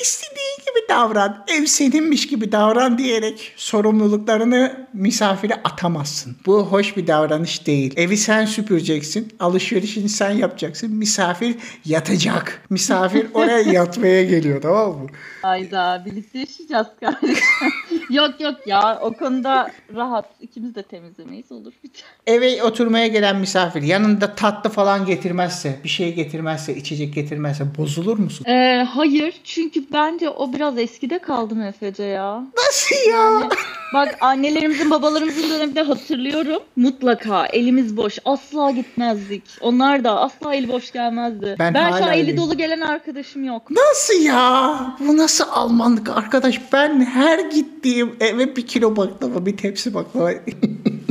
İstediğin 0.00 0.58
gibi 0.60 0.88
davran, 0.88 1.44
ev 1.48 1.66
seninmiş 1.66 2.26
gibi 2.26 2.52
davran 2.52 2.98
diyerek 2.98 3.52
sorumluluklarını 3.56 4.86
misafire 4.92 5.54
atamazsın. 5.64 6.36
Bu 6.46 6.66
hoş 6.66 6.96
bir 6.96 7.06
davranış 7.06 7.66
değil. 7.66 7.94
Evi 7.96 8.16
sen 8.16 8.44
süpüreceksin, 8.44 9.32
alışverişini 9.40 10.08
sen 10.08 10.30
yapacaksın. 10.30 10.94
Misafir 10.94 11.56
yatacak. 11.84 12.62
Misafir 12.70 13.26
oraya 13.34 13.58
yatmaya 13.58 14.24
geliyor 14.24 14.62
tamam 14.62 14.98
mı? 14.98 15.06
Hayda 15.42 16.02
birlikte 16.06 16.38
yaşayacağız 16.38 16.86
kardeşim. 17.00 17.44
yok 18.10 18.40
yok 18.40 18.66
ya 18.66 18.98
o 19.02 19.12
konuda 19.12 19.70
rahat. 19.94 20.26
İkimiz 20.40 20.74
de 20.74 20.82
temizlemeyiz 20.82 21.52
olur 21.52 21.72
biter. 21.84 22.04
Eve 22.26 22.62
oturmaya 22.62 23.06
gelen 23.06 23.36
misafir 23.36 23.82
yanında 23.82 24.34
tatlı 24.34 24.70
falan 24.70 25.06
getirmezse, 25.06 25.80
bir 25.84 25.88
şey 25.88 26.14
getirmezse, 26.14 26.76
içecek 26.76 27.14
getirmezse 27.14 27.64
bozulur 27.78 28.18
musun? 28.18 28.46
Ee, 28.48 28.86
hayır 28.90 29.34
çünkü 29.44 29.81
bence 29.92 30.30
o 30.30 30.52
biraz 30.52 30.78
eskide 30.78 31.18
kaldı 31.18 31.54
Mefece 31.54 32.02
ya. 32.02 32.44
Nasıl 32.56 33.10
ya? 33.10 33.48
Bak 33.94 34.16
annelerimizin 34.20 34.90
babalarımızın 34.90 35.50
döneminde 35.50 35.82
hatırlıyorum. 35.82 36.62
Mutlaka 36.76 37.46
elimiz 37.46 37.96
boş 37.96 38.18
asla 38.24 38.70
gitmezdik. 38.70 39.42
Onlar 39.60 40.04
da 40.04 40.20
asla 40.20 40.54
eli 40.54 40.68
boş 40.68 40.92
gelmezdi. 40.92 41.56
Ben 41.58 41.74
Ben, 41.74 41.90
şu 41.90 42.04
an 42.04 42.12
eli 42.12 42.36
dolu 42.36 42.56
gelen 42.56 42.80
arkadaşım 42.80 43.44
yok. 43.44 43.70
Nasıl 43.70 44.24
ya? 44.24 44.76
Bu 45.00 45.16
nasıl 45.16 45.44
Almanlık 45.50 46.08
arkadaş? 46.08 46.60
Ben 46.72 47.04
her 47.04 47.38
gittiğim 47.38 48.16
eve 48.20 48.56
bir 48.56 48.66
kilo 48.66 48.96
baklava, 48.96 49.46
bir 49.46 49.56
tepsi 49.56 49.94
baklava. 49.94 50.30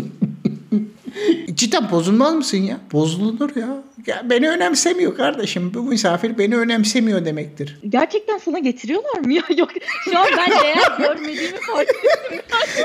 Cidden 1.54 1.92
bozulmaz 1.92 2.34
mısın 2.34 2.58
ya? 2.58 2.78
Bozulur 2.94 3.56
ya. 3.56 3.84
Ya 4.08 4.22
beni 4.30 4.50
önemsemiyor 4.50 5.18
kardeşim. 5.18 5.74
Bu 5.74 5.84
misafir 5.84 6.38
beni 6.38 6.58
önemsemiyor 6.58 7.26
demektir. 7.26 7.80
Gerçekten 7.90 8.38
sana 8.38 8.60
getiriyorlar 8.60 9.20
mı 9.20 9.34
ya? 9.34 9.44
Yok. 9.58 9.70
Şu 10.04 10.20
an 10.20 10.28
ben 10.38 10.52
değer 10.64 10.98
görmediğimi 11.00 11.58
fark 11.58 11.90
ettim. 11.90 12.40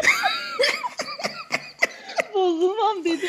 Bozulmam 2.34 3.04
dedim. 3.04 3.28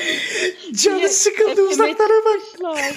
Canı 0.74 1.10
sıkıldı 1.10 1.62
uzaklara 1.62 2.26
bak. 2.26 2.42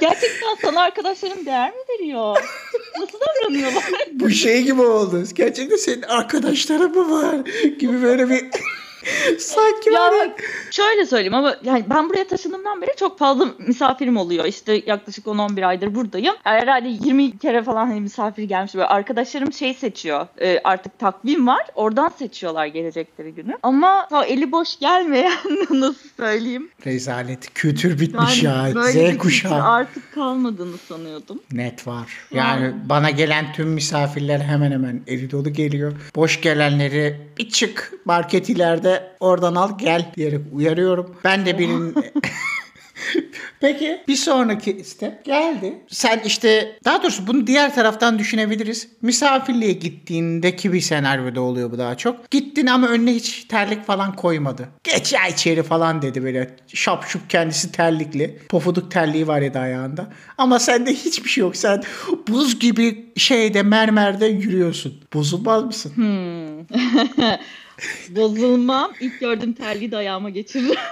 Gerçekten 0.00 0.56
sana 0.62 0.80
arkadaşların 0.80 1.46
değer 1.46 1.70
mi 1.70 1.76
veriyor? 1.90 2.36
Nasıl 3.00 3.18
davranıyorlar? 3.20 3.84
Bu 4.12 4.30
şey 4.30 4.62
gibi 4.62 4.82
oldu. 4.82 5.24
Gerçekten 5.34 5.76
senin 5.76 6.02
arkadaşların 6.02 6.90
mı 6.90 7.10
var? 7.10 7.36
Gibi 7.78 8.02
böyle 8.02 8.30
bir 8.30 8.44
Sanki 9.38 9.90
Ya 9.92 10.00
bak, 10.12 10.40
şöyle 10.70 11.06
söyleyeyim 11.06 11.34
ama 11.34 11.56
yani 11.62 11.84
ben 11.90 12.08
buraya 12.08 12.26
taşındığımdan 12.26 12.82
beri 12.82 12.90
çok 12.98 13.18
fazla 13.18 13.48
misafirim 13.58 14.16
oluyor. 14.16 14.44
İşte 14.44 14.82
yaklaşık 14.86 15.26
10-11 15.26 15.66
aydır 15.66 15.94
buradayım. 15.94 16.34
Yani 16.46 16.60
herhalde 16.60 16.88
20 16.88 17.38
kere 17.38 17.62
falan 17.62 17.86
hani 17.86 18.00
misafir 18.00 18.42
gelmiş. 18.42 18.74
Böyle 18.74 18.86
arkadaşlarım 18.86 19.52
şey 19.52 19.74
seçiyor. 19.74 20.26
e, 20.40 20.60
artık 20.64 20.98
takvim 20.98 21.46
var. 21.46 21.62
Oradan 21.74 22.08
seçiyorlar 22.18 22.66
gelecekleri 22.66 23.34
günü. 23.34 23.54
Ama 23.62 24.08
o 24.12 24.22
eli 24.22 24.52
boş 24.52 24.78
gelmeyen 24.78 25.32
nasıl 25.70 26.08
söyleyeyim. 26.16 26.70
Rezalet. 26.86 27.54
Kültür 27.54 28.00
bitmiş 28.00 28.44
Ben 28.44 28.48
ya. 28.50 28.74
böyle 28.74 29.12
Z 29.12 29.18
kuşağı. 29.18 29.62
artık 29.62 30.14
kalmadığını 30.14 30.78
sanıyordum. 30.78 31.40
Net 31.52 31.86
var. 31.86 32.06
Yani 32.34 32.74
bana 32.88 33.10
gelen 33.10 33.52
tüm 33.52 33.68
misafirler 33.68 34.40
hemen 34.40 34.72
hemen 34.72 35.00
eli 35.06 35.30
dolu 35.30 35.52
geliyor. 35.52 35.92
Boş 36.16 36.40
gelenleri 36.40 37.16
bir 37.38 37.48
çık 37.48 37.92
market 38.04 38.48
ileride 38.48 39.15
oradan 39.20 39.54
al 39.54 39.78
gel 39.78 40.12
diyerek 40.16 40.40
uyarıyorum. 40.52 41.16
Ben 41.24 41.46
de 41.46 41.58
birinin... 41.58 41.94
Peki 43.60 44.00
bir 44.08 44.16
sonraki 44.16 44.84
step 44.84 45.24
geldi. 45.24 45.74
Sen 45.88 46.20
işte 46.24 46.78
daha 46.84 47.02
doğrusu 47.02 47.26
bunu 47.26 47.46
diğer 47.46 47.74
taraftan 47.74 48.18
düşünebiliriz. 48.18 48.88
Misafirliğe 49.02 49.72
gittiğindeki 49.72 50.72
bir 50.72 50.80
senaryoda 50.80 51.40
oluyor 51.40 51.72
bu 51.72 51.78
daha 51.78 51.94
çok. 51.94 52.30
Gittin 52.30 52.66
ama 52.66 52.88
önüne 52.88 53.14
hiç 53.14 53.44
terlik 53.44 53.84
falan 53.84 54.16
koymadı. 54.16 54.68
Geç 54.84 55.12
ya 55.12 55.28
içeri 55.28 55.62
falan 55.62 56.02
dedi 56.02 56.22
böyle. 56.22 56.56
Şapşup 56.74 57.30
kendisi 57.30 57.72
terlikli. 57.72 58.38
Pofuduk 58.48 58.90
terliği 58.90 59.26
var 59.26 59.40
ya 59.40 59.54
da 59.54 59.60
ayağında. 59.60 60.06
Ama 60.38 60.58
sende 60.58 60.94
hiçbir 60.94 61.28
şey 61.28 61.42
yok. 61.42 61.56
Sen 61.56 61.82
buz 62.28 62.58
gibi 62.58 63.12
şeyde 63.16 63.62
mermerde 63.62 64.26
yürüyorsun. 64.26 64.94
Bozulmaz 65.14 65.64
mısın? 65.64 65.92
Bozulmam. 68.08 68.92
İlk 69.00 69.20
gördüğüm 69.20 69.52
terliği 69.52 69.90
de 69.90 69.96
ayağıma 69.96 70.30
geçiririm. 70.30 70.74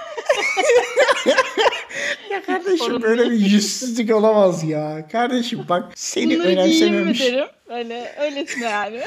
Ya 2.31 2.43
kardeşim 2.43 2.77
Sorun 2.77 3.01
böyle 3.01 3.31
bir 3.31 3.39
yüzsüzlük 3.39 4.15
olamaz 4.15 4.63
ya. 4.63 5.07
Kardeşim 5.11 5.65
bak 5.69 5.91
seni 5.95 6.35
Bunları 6.35 6.47
önemsememiş. 6.49 7.21
derim. 7.21 7.47
Öyle, 7.69 8.15
öylesine 8.21 8.65
yani. 8.65 9.01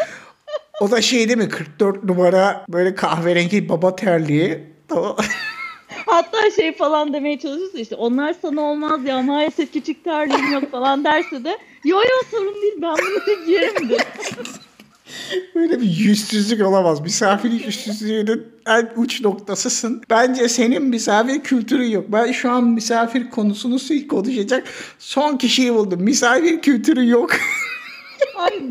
O 0.80 0.90
da 0.90 1.02
şey 1.02 1.28
değil 1.28 1.38
mi 1.38 1.49
44 1.49 2.04
numara 2.04 2.64
böyle 2.68 2.94
kahverengi 2.94 3.68
baba 3.68 3.97
terliği. 3.97 4.61
Tamam. 4.88 5.16
Hatta 6.06 6.50
şey 6.50 6.73
falan 6.76 7.12
demeye 7.12 7.38
çalışırsa 7.38 7.78
işte 7.78 7.94
onlar 7.94 8.35
sana 8.42 8.61
olmaz 8.61 9.00
ya 9.04 9.23
maalesef 9.23 9.73
küçük 9.73 10.04
terliğim 10.04 10.52
yok 10.52 10.70
falan 10.70 11.04
derse 11.04 11.44
de 11.44 11.58
yo 11.85 11.97
yo 11.97 12.28
sorun 12.30 12.54
değil 12.62 12.75
ben 12.82 12.94
bunu 12.94 13.47
giyerim 13.47 13.88
de. 13.88 13.97
Böyle 15.54 15.80
bir 15.80 15.86
yüzsüzlük 15.96 16.66
olamaz. 16.66 17.00
Misafirlik 17.00 17.66
yüzsüzlüğünün 17.66 18.46
en 18.66 18.88
uç 18.96 19.20
noktasısın. 19.20 20.02
Bence 20.10 20.48
senin 20.48 20.82
misafir 20.82 21.40
kültürün 21.40 21.88
yok. 21.90 22.04
Ben 22.08 22.32
şu 22.32 22.50
an 22.50 22.64
misafir 22.64 23.30
konusunu 23.30 23.78
konuşacak 24.08 24.64
son 24.98 25.36
kişiyi 25.36 25.74
buldum. 25.74 26.02
Misafir 26.02 26.60
kültürü 26.60 27.08
yok. 27.08 27.30
Ay, 28.38 28.62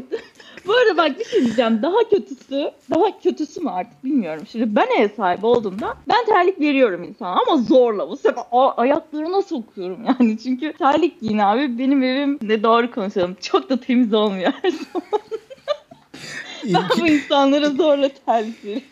bu 0.68 0.74
arada 0.74 0.98
bak 0.98 1.20
bir 1.20 1.26
şey 1.26 1.46
diyeceğim. 1.46 1.80
Daha 1.82 2.10
kötüsü, 2.10 2.72
daha 2.94 3.20
kötüsü 3.24 3.62
mü 3.62 3.70
artık 3.70 4.04
bilmiyorum. 4.04 4.44
Şimdi 4.52 4.76
ben 4.76 4.88
ev 5.00 5.10
sahibi 5.18 5.46
olduğumda 5.46 5.94
ben 6.10 6.26
terlik 6.26 6.60
veriyorum 6.60 7.04
insana 7.04 7.36
ama 7.48 7.58
zorla. 7.64 8.10
Bu 8.10 8.18
sefer 8.18 8.44
a- 8.52 8.72
ayaklarına 8.72 9.42
sokuyorum 9.42 10.00
yani. 10.06 10.38
Çünkü 10.44 10.74
terlik 10.74 11.22
giyin 11.22 11.38
abi. 11.38 11.80
Benim 11.80 12.04
evim 12.04 12.40
ne 12.42 12.64
doğru 12.64 12.92
konuşalım. 12.92 13.38
Çok 13.42 13.70
da 13.70 13.80
temiz 13.80 14.14
olmuyor 14.14 14.52
her 14.62 14.70
zaman. 14.72 15.20
İyi 16.68 16.74
Ben 16.76 16.88
ki, 16.90 17.02
bu 17.02 17.08
insanlara 17.08 17.70
zorla 17.70 18.10
veriyorum. 18.28 18.84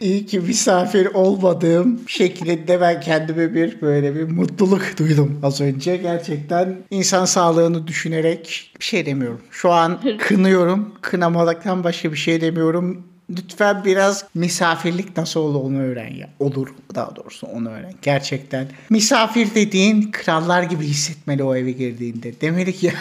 iyi 0.00 0.26
ki 0.26 0.40
misafir 0.40 1.06
olmadığım 1.06 2.00
şeklinde 2.06 2.80
ben 2.80 3.00
kendime 3.00 3.54
bir 3.54 3.80
böyle 3.80 4.14
bir 4.14 4.22
mutluluk 4.22 4.98
duydum 4.98 5.40
az 5.42 5.60
önce. 5.60 5.96
Gerçekten 5.96 6.76
insan 6.90 7.24
sağlığını 7.24 7.86
düşünerek 7.86 8.70
bir 8.80 8.84
şey 8.84 9.06
demiyorum. 9.06 9.40
Şu 9.50 9.72
an 9.72 10.00
kınıyorum. 10.18 10.94
Kınamaktan 11.00 11.84
başka 11.84 12.12
bir 12.12 12.16
şey 12.16 12.40
demiyorum. 12.40 13.06
Lütfen 13.30 13.84
biraz 13.84 14.24
misafirlik 14.34 15.16
nasıl 15.16 15.40
olur 15.40 15.64
onu 15.70 15.82
öğren 15.82 16.14
ya. 16.14 16.28
Olur 16.40 16.68
daha 16.94 17.16
doğrusu 17.16 17.46
onu 17.46 17.68
öğren. 17.70 17.92
Gerçekten. 18.02 18.66
Misafir 18.90 19.54
dediğin 19.54 20.10
krallar 20.12 20.62
gibi 20.62 20.84
hissetmeli 20.84 21.42
o 21.42 21.54
eve 21.56 21.70
girdiğinde. 21.72 22.40
Demeli 22.40 22.72
ki 22.76 22.92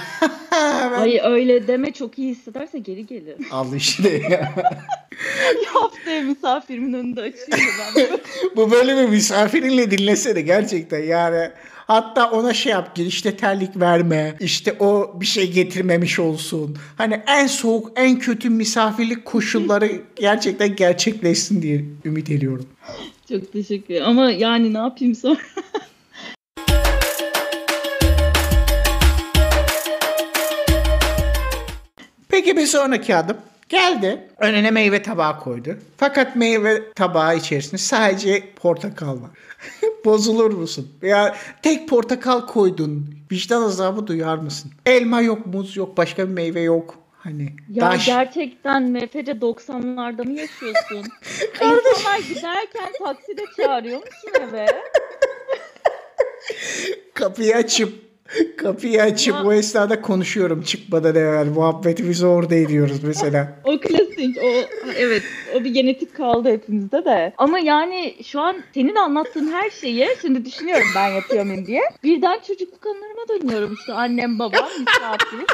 ben 0.91 0.99
Ay 0.99 1.19
öyle 1.23 1.67
deme 1.67 1.91
çok 1.91 2.19
iyi 2.19 2.31
hissederse 2.31 2.79
geri 2.79 3.05
gelir. 3.05 3.35
al 3.51 3.75
işte 3.75 4.09
ya. 4.31 4.53
Haftaya 5.73 6.21
misafirimin 6.21 6.93
önünde 6.93 7.21
açayım 7.21 7.69
ben. 7.95 8.07
Bu 8.55 8.71
bölümü 8.71 9.07
misafirinle 9.07 9.91
dinlesene 9.91 10.41
gerçekten 10.41 11.03
yani. 11.03 11.49
Hatta 11.87 12.31
ona 12.31 12.53
şey 12.53 12.71
yap 12.71 12.95
girişte 12.95 13.37
terlik 13.37 13.79
verme. 13.79 14.35
İşte 14.39 14.75
o 14.79 15.15
bir 15.21 15.25
şey 15.25 15.51
getirmemiş 15.51 16.19
olsun. 16.19 16.77
Hani 16.97 17.21
en 17.27 17.47
soğuk 17.47 17.91
en 17.95 18.19
kötü 18.19 18.49
misafirlik 18.49 19.25
koşulları 19.25 19.91
gerçekten 20.15 20.75
gerçekleşsin 20.75 21.61
diye 21.61 21.85
ümit 22.05 22.29
ediyorum. 22.29 22.65
Çok 23.29 23.53
teşekkür 23.53 23.93
ederim. 23.93 24.07
Ama 24.07 24.31
yani 24.31 24.73
ne 24.73 24.77
yapayım 24.77 25.15
sonra? 25.15 25.37
Peki 32.35 32.57
bir 32.57 32.65
sonraki 32.65 33.15
adım. 33.15 33.37
Geldi 33.69 34.27
önüne 34.39 34.71
meyve 34.71 35.01
tabağı 35.01 35.39
koydu. 35.39 35.77
Fakat 35.97 36.35
meyve 36.35 36.91
tabağı 36.93 37.37
içerisinde 37.37 37.77
sadece 37.77 38.43
portakal 38.55 39.07
var. 39.21 39.29
Bozulur 40.05 40.51
musun? 40.51 40.91
Ya 41.01 41.35
tek 41.61 41.89
portakal 41.89 42.47
koydun. 42.47 43.15
Vicdan 43.31 43.61
azabı 43.61 44.07
duyar 44.07 44.37
mısın? 44.37 44.71
Elma 44.85 45.21
yok, 45.21 45.45
muz 45.45 45.77
yok, 45.77 45.97
başka 45.97 46.27
bir 46.27 46.33
meyve 46.33 46.61
yok. 46.61 46.95
Hani 47.17 47.55
Ya 47.69 47.91
daş- 47.91 48.05
gerçekten 48.05 48.83
MFC 48.83 49.31
90'larda 49.31 50.25
mı 50.27 50.39
yaşıyorsun? 50.39 50.97
İnsanlar 51.61 52.19
giderken 52.19 52.89
takside 53.03 53.43
çağırıyor 53.57 53.97
musun 53.99 54.31
eve? 54.49 54.65
kapıyı 57.13 57.55
açıp 57.55 58.04
kapıyı 58.57 59.01
açıp 59.01 59.35
Ya- 59.35 59.43
o 59.43 59.53
esnada 59.53 60.01
konuşuyorum 60.01 60.61
çıkmadan 60.61 61.15
evvel 61.15 61.45
muhabbetimizi 61.47 62.25
orada 62.25 62.55
ediyoruz 62.55 63.03
mesela. 63.03 63.59
O 63.63 63.79
klasik, 63.79 64.37
o 64.43 64.47
evet, 64.97 65.23
o 65.55 65.63
bir 65.63 65.69
genetik 65.73 66.15
kaldı 66.15 66.49
hepimizde 66.49 67.05
de. 67.05 67.33
Ama 67.37 67.59
yani 67.59 68.15
şu 68.25 68.39
an 68.41 68.55
senin 68.73 68.95
anlattığın 68.95 69.51
her 69.51 69.69
şeyi 69.69 70.07
şimdi 70.21 70.45
düşünüyorum 70.45 70.87
ben 70.95 71.07
yapıyor 71.07 71.45
muyum 71.45 71.65
diye. 71.65 71.81
Birden 72.03 72.39
çocukluk 72.47 72.85
anılarıma 72.85 73.27
dönüyorum 73.29 73.73
işte 73.79 73.93
annem 73.93 74.39
babam 74.39 74.69
misafir. 74.79 75.45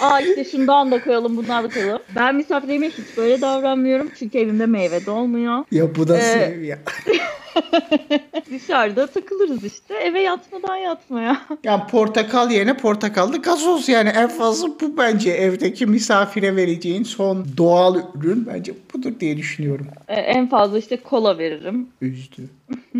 Aa 0.00 0.20
işte 0.20 0.44
şundan 0.44 0.90
da 0.90 1.04
koyalım 1.04 1.36
bundan 1.36 1.64
da 1.64 1.68
koyalım. 1.68 2.02
Ben 2.16 2.34
misafirime 2.34 2.86
hiç 2.90 3.16
böyle 3.16 3.40
davranmıyorum 3.40 4.10
çünkü 4.18 4.38
evimde 4.38 4.66
meyve 4.66 5.06
de 5.06 5.10
olmuyor. 5.10 5.64
Ya 5.70 5.94
bu 5.94 6.08
da 6.08 6.18
Ee, 6.18 6.20
sev 6.20 6.62
ya. 6.62 6.78
Dışarıda 8.50 9.06
takılırız 9.06 9.64
işte 9.64 9.94
eve 9.94 10.20
yatmadan 10.20 10.76
yatmaya. 10.76 11.40
Yani 11.64 11.82
portakal 11.90 12.50
yerine 12.50 12.76
portakallı 12.76 13.42
gazoz 13.42 13.88
yani 13.88 14.08
en 14.08 14.28
fazla 14.28 14.68
bu 14.80 14.98
bence 14.98 15.30
evdeki 15.30 15.86
misafire 15.86 16.56
vereceğin 16.56 17.02
son 17.02 17.46
doğal 17.56 18.00
ürün 18.14 18.46
bence 18.46 18.74
budur 18.94 19.12
diye 19.20 19.36
düşünüyorum. 19.36 19.86
Ee, 20.08 20.14
en 20.14 20.48
fazla 20.48 20.78
işte 20.78 20.96
kola 20.96 21.38
veririm. 21.38 21.88
Üzdü. 22.00 22.42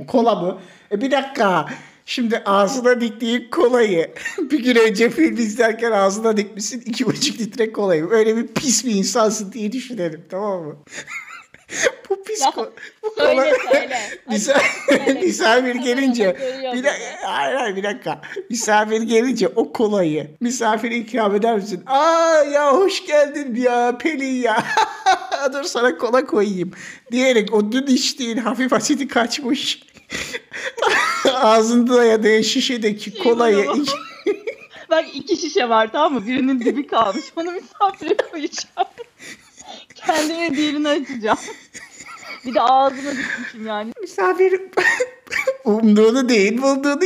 Kola 0.06 0.34
mı? 0.34 0.58
E 0.92 1.00
bir 1.00 1.10
dakika. 1.10 1.66
Şimdi 2.06 2.38
ağzına 2.46 3.00
diktiğin 3.00 3.50
kolayı 3.50 4.14
bir 4.38 4.64
gün 4.64 4.76
önce 4.76 5.10
film 5.10 5.36
izlerken 5.36 5.90
ağzına 5.92 6.36
dikmişsin 6.36 6.80
iki 6.80 7.06
buçuk 7.06 7.40
litre 7.40 7.72
kolayı. 7.72 8.08
Öyle 8.10 8.36
bir 8.36 8.46
pis 8.46 8.84
bir 8.84 8.94
insansın 8.94 9.52
diye 9.52 9.72
düşünelim 9.72 10.24
tamam 10.30 10.62
mı? 10.62 10.76
bu 12.10 12.22
pis 12.24 12.40
Ya, 12.40 12.48
ko- 12.48 12.70
bu 13.02 13.14
söyle, 13.18 13.40
kola- 13.40 13.72
söyle. 13.72 13.98
Hadi 14.26 14.34
Misafir, 14.34 15.22
misafir 15.22 15.74
gelince 15.74 16.36
bir 16.72 16.84
dakika, 16.84 17.16
hayır 17.22 17.56
hayır 17.56 17.76
bir 17.76 17.82
dakika. 17.82 18.20
Misafir 18.50 19.02
gelince 19.02 19.48
o 19.48 19.72
kolayı 19.72 20.30
misafire 20.40 20.96
ikram 20.96 21.34
eder 21.34 21.54
misin? 21.56 21.82
Aa 21.86 22.42
ya 22.52 22.72
hoş 22.76 23.06
geldin 23.06 23.54
ya 23.54 23.98
Pelin 23.98 24.34
ya. 24.42 24.64
Dur 25.52 25.62
sana 25.64 25.98
kola 25.98 26.26
koyayım. 26.26 26.70
Diyerek 27.12 27.54
o 27.54 27.72
dün 27.72 27.86
içtiğin 27.86 28.36
hafif 28.36 28.72
asidi 28.72 29.08
kaçmış. 29.08 29.82
ağzında 31.32 31.94
dayadığı 31.94 32.44
şişedeki 32.44 33.10
Şey 33.10 33.22
kolayı 33.22 33.68
Bak 34.90 35.04
iki 35.14 35.36
şişe 35.36 35.68
var 35.68 35.92
tamam 35.92 36.12
mı? 36.12 36.26
Birinin 36.26 36.60
dibi 36.60 36.86
kalmış. 36.86 37.24
Onu 37.36 37.52
misafire 37.52 38.16
koyacağım. 38.16 38.88
Kendime 39.94 40.56
diğerini 40.56 40.88
açacağım. 40.88 41.38
Bir 42.46 42.54
de 42.54 42.60
ağzıma 42.60 43.10
dikmişim 43.10 43.66
yani. 43.66 43.92
misafir 44.00 44.60
umduğunu 45.64 46.28
değil 46.28 46.62
bulduğunu 46.62 47.04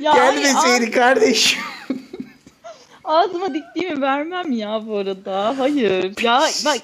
Ya 0.00 0.12
gelmeseydi 0.12 0.90
kardeşim. 0.90 1.60
Ağzıma 3.04 3.54
diktiğimi 3.54 4.00
vermem 4.00 4.52
ya 4.52 4.86
bu 4.86 4.96
arada. 4.96 5.58
Hayır. 5.58 6.22
Ya 6.22 6.42
bak 6.64 6.78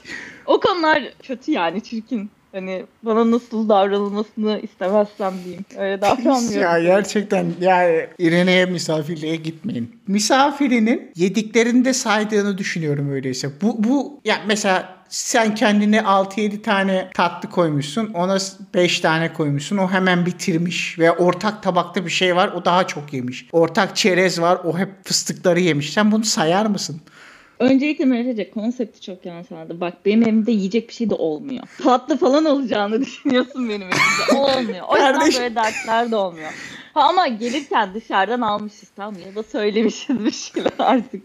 o 0.47 0.61
konular 0.61 1.03
kötü 1.23 1.53
yani 1.53 1.83
çirkin. 1.83 2.31
Hani 2.53 2.85
bana 3.03 3.31
nasıl 3.31 3.69
davranılmasını 3.69 4.61
istemezsem 4.63 5.35
diyeyim. 5.45 5.65
Öyle 5.79 6.01
davranmıyorum. 6.01 6.61
ya 6.61 6.81
gerçekten 6.81 7.47
yani 7.61 8.07
İrene'ye 8.19 8.67
misafirliğe 8.67 9.37
gitmeyin. 9.37 10.01
Misafirinin 10.07 11.13
yediklerinde 11.17 11.93
saydığını 11.93 12.59
düşünüyorum 12.59 13.13
öyleyse. 13.13 13.51
Bu, 13.63 13.85
bu 13.85 14.21
ya 14.25 14.37
mesela 14.47 15.01
sen 15.09 15.55
kendine 15.55 15.99
6-7 15.99 16.63
tane 16.63 17.11
tatlı 17.15 17.51
koymuşsun. 17.51 18.07
Ona 18.15 18.39
5 18.75 19.01
tane 19.01 19.33
koymuşsun. 19.33 19.77
O 19.77 19.91
hemen 19.91 20.27
bitirmiş. 20.27 20.99
Veya 20.99 21.17
ortak 21.17 21.63
tabakta 21.63 22.05
bir 22.05 22.11
şey 22.11 22.37
var. 22.37 22.49
O 22.49 22.65
daha 22.65 22.87
çok 22.87 23.13
yemiş. 23.13 23.47
Ortak 23.53 23.97
çerez 23.97 24.41
var. 24.41 24.59
O 24.65 24.79
hep 24.79 24.89
fıstıkları 25.05 25.61
yemiş. 25.61 25.93
Sen 25.93 26.13
bunu 26.13 26.25
sayar 26.25 26.67
mısın? 26.67 27.01
Öncelikle 27.61 28.05
Mehmet'e 28.05 28.51
konsepti 28.51 29.01
çok 29.01 29.27
yanlış 29.27 29.53
anladı. 29.53 29.81
Bak 29.81 29.95
benim 30.07 30.23
evimde 30.23 30.53
yiyecek 30.53 30.89
bir 30.89 30.95
şey 30.95 31.11
de 31.11 31.15
olmuyor. 31.15 31.63
Tatlı 31.83 32.17
falan 32.17 32.45
olacağını 32.45 33.01
düşünüyorsun 33.07 33.69
benim 33.69 33.83
evimde. 33.89 34.37
Olmuyor. 34.39 34.85
O 34.89 34.95
yüzden 34.97 35.15
Kardeşim. 35.15 35.43
böyle 35.43 35.55
dertler 35.55 36.11
de 36.11 36.17
olmuyor. 36.17 36.51
Ha 36.95 37.09
ama 37.09 37.27
gelirken 37.29 37.95
dışarıdan 37.95 38.41
almışız 38.41 38.89
tamam 38.97 39.15
mı? 39.15 39.21
ya 39.27 39.35
da 39.35 39.43
söylemişiz 39.43 40.25
bir 40.25 40.31
şeyler 40.31 40.73
artık. 40.79 41.23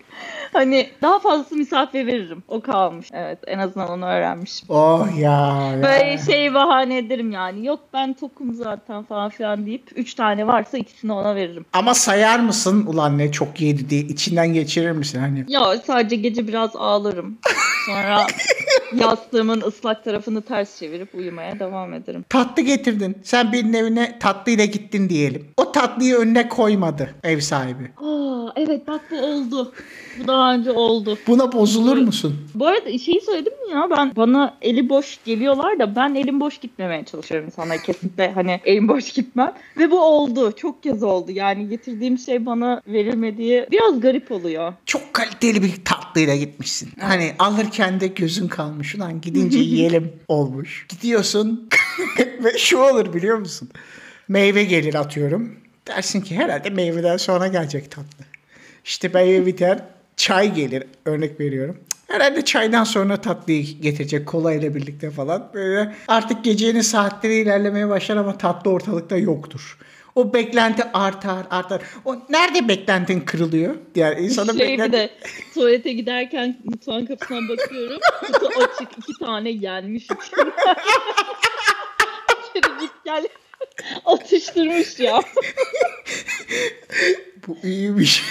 Hani 0.54 0.90
daha 1.02 1.20
fazlası 1.20 1.56
misafir 1.56 2.08
veririm. 2.08 2.44
O 2.48 2.62
kalmış. 2.62 3.08
Evet 3.14 3.40
en 3.48 3.60
azından 3.60 3.90
onu 3.90 4.06
öğrenmişim. 4.06 4.70
Oh 4.70 5.08
ya. 5.20 5.72
ya. 5.72 5.84
Böyle 5.84 6.18
şey 6.18 6.54
bahane 6.54 6.98
ederim 6.98 7.32
yani. 7.32 7.66
Yok 7.66 7.80
ben 7.94 8.14
tokum 8.14 8.54
zaten 8.54 9.04
falan 9.04 9.30
filan 9.30 9.66
deyip 9.66 9.92
3 9.96 10.14
tane 10.14 10.48
varsa 10.48 10.78
ikisini 10.78 11.14
ona 11.14 11.36
veririm. 11.36 11.66
Ama 11.74 11.94
sayar 11.94 12.40
mısın 12.40 12.86
ulan 12.86 13.18
ne 13.18 13.32
çok 13.32 13.62
yedi 13.62 13.90
diye 13.90 14.02
içinden 14.02 14.54
geçirir 14.54 14.92
misin 14.92 15.20
hani? 15.20 15.46
Ya 15.48 15.78
sadece 15.88 16.16
gece 16.16 16.48
biraz 16.48 16.76
ağlarım. 16.76 17.38
Sonra 17.86 18.28
yastığımın 18.94 19.62
ıslak 19.62 20.04
tarafını 20.04 20.42
ters 20.42 20.80
çevirip 20.80 21.16
uyumaya 21.16 21.60
devam 21.60 21.94
ederim. 21.94 22.26
Tatlı 22.30 22.62
getirdin. 22.62 23.18
Sen 23.24 23.52
birinin 23.52 23.74
evine 23.74 24.20
tatlıyla 24.20 24.66
gittin 24.66 25.10
diyelim. 25.10 25.46
O 25.58 25.72
tatlıyı 25.72 26.16
önüne 26.16 26.50
koymadı 26.50 27.16
ev 27.24 27.40
sahibi. 27.40 27.92
Aa, 27.98 28.52
evet 28.56 28.88
bak 28.88 29.02
bu 29.12 29.16
oldu. 29.26 29.74
Bu 30.20 30.28
daha 30.28 30.54
önce 30.54 30.72
oldu. 30.72 31.18
Buna 31.28 31.52
bozulur 31.52 31.98
musun? 31.98 32.36
Bu 32.56 32.68
arada 32.68 32.98
şeyi 32.98 33.22
söyledim 33.22 33.54
mi 33.54 33.74
ya 33.74 33.88
ben 33.98 34.16
bana 34.16 34.58
eli 34.62 34.90
boş 34.90 35.20
geliyorlar 35.26 35.80
da 35.80 35.96
ben 35.96 36.16
elim 36.16 36.40
boş 36.40 36.58
gitmemeye 36.58 37.06
çalışıyorum 37.06 37.46
insanlara 37.48 37.78
kesinlikle 37.78 38.32
hani 38.32 38.60
elim 38.66 38.88
boş 38.88 39.12
gitmem. 39.14 39.54
Ve 39.78 39.92
bu 39.92 40.02
oldu. 40.02 40.52
Çok 40.52 40.84
kez 40.84 41.04
oldu. 41.04 41.32
Yani 41.32 41.70
getirdiğim 41.70 42.18
şey 42.18 42.46
bana 42.46 42.82
verilmediği 42.88 43.66
biraz 43.72 44.00
garip 44.00 44.32
oluyor. 44.32 44.74
Çok 44.86 45.14
kaliteli 45.14 45.64
bir 45.64 45.74
tatlıyla 46.16 46.36
gitmişsin. 46.36 46.90
Hani 47.00 47.36
alırken 47.40 48.00
de 48.00 48.08
gözün 48.08 48.48
kalmış. 48.48 48.96
Ulan 48.96 49.22
gidince 49.22 49.60
yiyelim 49.60 50.14
olmuş. 50.28 50.86
Gidiyorsun 50.90 51.70
ve 52.44 52.58
şu 52.58 52.78
olur 52.78 53.14
biliyor 53.14 53.38
musun? 53.38 53.70
Meyve 54.28 54.64
gelir 54.64 54.94
atıyorum. 54.94 55.56
Dersin 55.88 56.22
ki 56.22 56.36
herhalde 56.36 56.70
meyveden 56.70 57.18
sonra 57.18 57.48
gelecek 57.48 57.92
tatlı. 57.92 58.26
İşte 58.86 59.08
meyve 59.08 59.46
biter. 59.46 59.80
Çay 60.18 60.54
gelir. 60.54 60.84
Örnek 61.06 61.40
veriyorum. 61.40 61.78
Herhalde 62.08 62.46
çaydan 62.46 62.84
sonra 62.84 63.18
tatlıyı 63.18 63.64
getirecek 63.64 64.28
kolayla 64.28 64.76
birlikte 64.76 65.12
falan. 65.12 65.52
Böyle 65.54 65.96
artık 66.08 66.44
gecenin 66.44 66.82
saatleri 66.82 67.36
ilerlemeye 67.36 67.90
başlar 67.90 68.18
ama 68.18 68.38
tatlı 68.38 68.72
ortalıkta 68.72 69.18
yoktur. 69.18 69.78
O 70.16 70.34
beklenti 70.34 70.84
artar 70.94 71.48
artar. 71.50 71.82
O 72.06 72.16
nerede 72.30 72.68
beklentin 72.68 73.22
kırılıyor? 73.22 73.76
Yani 73.96 74.20
insanın 74.26 74.58
şey 74.58 74.68
bir 74.68 74.74
beklenti- 74.74 74.92
de 74.92 75.10
tuvalete 75.54 75.94
giderken 75.94 76.58
mutfağın 76.64 77.06
kapısına 77.06 77.50
bakıyorum. 77.50 78.00
Kutu 78.22 78.48
açık 78.64 78.98
iki 78.98 79.14
tane 79.20 79.50
yenmiş 79.50 80.04
içinde. 80.04 80.54
İçeri 82.50 82.80
git 82.82 82.92
gel. 83.06 83.28
Atıştırmış 84.06 85.00
ya. 85.00 85.22
Bu 87.48 87.58
iyiymiş. 87.64 88.24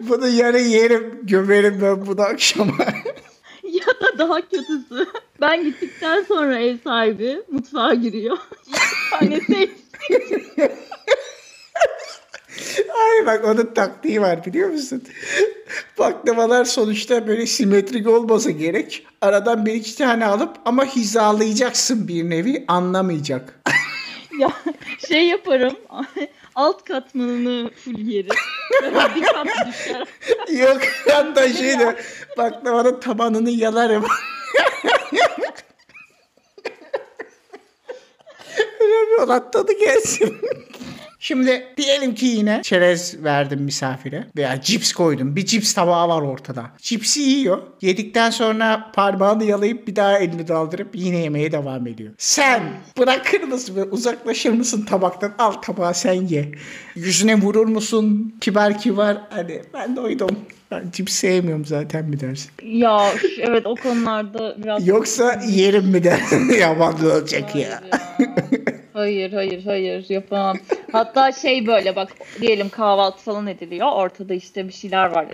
bunu 0.00 0.28
yarın 0.28 0.58
yerim, 0.58 1.20
gömerim 1.22 1.78
ben 1.82 2.06
bunu 2.06 2.22
akşama. 2.22 2.74
ya 3.62 3.86
da 3.86 4.18
daha 4.18 4.40
kötüsü. 4.40 5.06
Ben 5.40 5.64
gittikten 5.64 6.22
sonra 6.22 6.58
ev 6.58 6.76
sahibi 6.84 7.42
mutfağa 7.50 7.94
giriyor. 7.94 8.38
Tanesi. 9.10 9.70
Ay 12.78 13.26
bak 13.26 13.44
onun 13.44 13.74
taktiği 13.74 14.20
var 14.20 14.44
biliyor 14.44 14.68
musun? 14.70 15.02
Baklavalar 15.98 16.64
sonuçta 16.64 17.26
böyle 17.26 17.46
simetrik 17.46 18.08
olmasa 18.08 18.50
gerek. 18.50 19.06
Aradan 19.20 19.66
bir 19.66 19.74
iki 19.74 19.96
tane 19.96 20.26
alıp 20.26 20.56
ama 20.64 20.84
hizalayacaksın 20.84 22.08
bir 22.08 22.30
nevi 22.30 22.64
anlamayacak. 22.68 23.60
ya 24.38 24.50
şey 25.08 25.26
yaparım. 25.26 25.74
Alt 26.54 26.84
katmanını 26.84 27.70
full 27.84 27.98
yerim. 27.98 28.36
Böyle 28.82 29.14
bir 29.14 29.22
kat 29.22 29.46
düşer. 29.66 30.06
Yok 30.60 30.80
hatta 31.10 31.48
şey 31.52 31.78
de 31.78 31.96
baklavanın 32.38 33.00
tabanını 33.00 33.50
yalarım. 33.50 34.04
Önemli 38.84 39.24
olan 39.24 39.50
tadı 39.50 39.72
gelsin. 39.78 40.36
Şimdi 41.18 41.66
diyelim 41.76 42.14
ki 42.14 42.26
yine 42.26 42.60
çerez 42.62 43.24
verdim 43.24 43.60
misafire 43.62 44.26
veya 44.36 44.60
cips 44.60 44.92
koydum. 44.92 45.36
Bir 45.36 45.46
cips 45.46 45.74
tabağı 45.74 46.08
var 46.08 46.22
ortada. 46.22 46.64
Cipsi 46.78 47.20
yiyor. 47.20 47.62
Yedikten 47.80 48.30
sonra 48.30 48.90
parmağını 48.94 49.44
yalayıp 49.44 49.88
bir 49.88 49.96
daha 49.96 50.18
elini 50.18 50.48
daldırıp 50.48 50.88
yine 50.94 51.18
yemeye 51.18 51.52
devam 51.52 51.86
ediyor. 51.86 52.12
Sen 52.18 52.62
bırakır 52.98 53.40
mısın 53.40 53.76
ve 53.76 53.84
uzaklaşır 53.84 54.52
mısın 54.52 54.82
tabaktan? 54.82 55.34
Al 55.38 55.52
tabağı 55.52 55.94
sen 55.94 56.26
ye. 56.26 56.52
Yüzüne 56.94 57.34
vurur 57.34 57.66
musun? 57.66 58.34
Kibar 58.40 58.78
kibar. 58.78 59.18
Hani 59.30 59.62
ben 59.74 59.96
doydum. 59.96 60.36
Ben 60.70 60.90
cips 60.92 61.12
sevmiyorum 61.12 61.64
zaten 61.64 62.04
mi 62.04 62.20
dersin? 62.20 62.50
Ya 62.62 63.10
evet 63.38 63.66
o 63.66 63.74
konularda 63.74 64.56
biraz... 64.64 64.86
Yoksa 64.86 65.40
yerim 65.48 65.84
mi 65.84 66.04
dersin? 66.04 66.48
Yabancı 66.60 67.12
olacak 67.12 67.56
ya. 67.56 67.80
Hayır 67.80 67.96
ya. 68.66 68.74
Hayır 68.94 69.32
hayır 69.32 69.64
hayır 69.64 70.06
yapamam. 70.08 70.56
Hatta 70.92 71.32
şey 71.32 71.66
böyle 71.66 71.96
bak 71.96 72.08
diyelim 72.40 72.68
kahvaltı 72.68 73.18
falan 73.18 73.46
ediliyor. 73.46 73.92
Ortada 73.92 74.34
işte 74.34 74.68
bir 74.68 74.72
şeyler 74.72 75.10
var. 75.10 75.26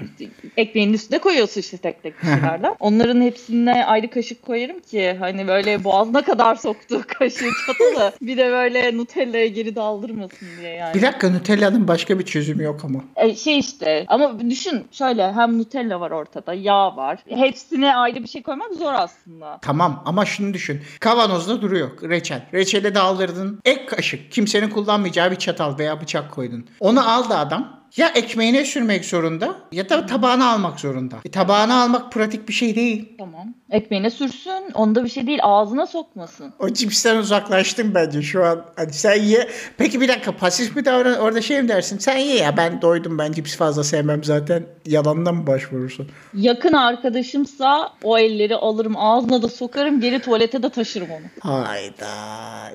Ekmeğin 0.56 0.92
üstüne 0.92 1.18
koyuyorsun 1.18 1.60
işte 1.60 1.76
tek 1.76 2.02
tek 2.02 2.22
bir 2.22 2.26
şeylerden. 2.26 2.74
Onların 2.80 3.22
hepsine 3.22 3.84
ayrı 3.84 4.10
kaşık 4.10 4.42
koyarım 4.42 4.80
ki 4.80 5.16
hani 5.18 5.48
böyle 5.48 5.84
boğazına 5.84 6.22
kadar 6.24 6.54
soktu 6.56 7.02
kaşığı 7.18 7.50
çatalı. 7.66 8.12
Bir 8.22 8.36
de 8.36 8.50
böyle 8.50 8.96
Nutella'ya 8.96 9.46
geri 9.46 9.76
daldırmasın 9.76 10.48
diye 10.60 10.72
yani. 10.72 10.94
Bir 10.94 11.02
dakika 11.02 11.30
Nutella'nın 11.30 11.88
başka 11.88 12.18
bir 12.18 12.24
çözümü 12.24 12.62
yok 12.62 12.80
ama. 12.84 13.04
E, 13.16 13.34
şey 13.34 13.58
işte 13.58 14.04
ama 14.08 14.50
düşün 14.50 14.84
şöyle 14.92 15.19
hem 15.20 15.58
Nutella 15.58 16.00
var 16.00 16.10
ortada 16.10 16.54
yağ 16.54 16.96
var. 16.96 17.18
Hepsine 17.28 17.96
ayrı 17.96 18.22
bir 18.22 18.28
şey 18.28 18.42
koymak 18.42 18.74
zor 18.74 18.92
aslında. 18.92 19.58
Tamam 19.62 20.02
ama 20.06 20.24
şunu 20.24 20.54
düşün. 20.54 20.82
Kavanozda 21.00 21.62
duruyor 21.62 21.90
reçel. 22.02 22.42
Reçeli 22.54 22.94
daldırdın. 22.94 23.60
Ek 23.64 23.86
kaşık. 23.86 24.32
Kimsenin 24.32 24.70
kullanmayacağı 24.70 25.30
bir 25.30 25.36
çatal 25.36 25.78
veya 25.78 26.00
bıçak 26.00 26.30
koydun. 26.30 26.66
Onu 26.80 27.10
aldı 27.10 27.34
adam. 27.34 27.80
Ya 27.96 28.08
ekmeğine 28.08 28.64
sürmek 28.64 29.04
zorunda 29.04 29.56
ya 29.72 29.88
da 29.88 30.06
tabağına 30.06 30.52
almak 30.52 30.80
zorunda. 30.80 31.16
E, 31.24 31.30
tabağına 31.30 31.82
almak 31.82 32.12
pratik 32.12 32.48
bir 32.48 32.52
şey 32.52 32.76
değil. 32.76 33.12
Tamam. 33.18 33.54
Ekmeğine 33.70 34.10
sürsün. 34.10 34.72
Onda 34.74 35.04
bir 35.04 35.08
şey 35.08 35.26
değil. 35.26 35.38
Ağzına 35.42 35.86
sokmasın. 35.86 36.52
O 36.58 36.70
cipsten 36.70 37.16
uzaklaştım 37.16 37.94
bence 37.94 38.22
şu 38.22 38.44
an. 38.44 38.64
Hadi 38.76 38.92
sen 38.92 39.22
ye. 39.22 39.48
Peki 39.76 40.00
bir 40.00 40.08
dakika 40.08 40.32
pasif 40.32 40.76
mi 40.76 40.84
davran? 40.84 41.18
Orada 41.20 41.40
şey 41.42 41.62
mi 41.62 41.68
dersin? 41.68 41.98
Sen 41.98 42.16
ye 42.16 42.36
ya 42.36 42.56
ben 42.56 42.82
doydum 42.82 43.18
ben 43.18 43.32
cips 43.32 43.56
fazla 43.56 43.84
sevmem 43.84 44.24
zaten. 44.24 44.62
Yalandan 44.86 45.34
mı 45.34 45.46
başvurursun? 45.46 46.08
Yakın 46.34 46.72
arkadaşımsa 46.72 47.92
o 48.02 48.18
elleri 48.18 48.56
alırım 48.56 48.96
ağzına 48.96 49.42
da 49.42 49.48
sokarım 49.48 50.00
geri 50.00 50.20
tuvalete 50.20 50.62
de 50.62 50.70
taşırım 50.70 51.08
onu. 51.10 51.50
Hayda 51.52 52.06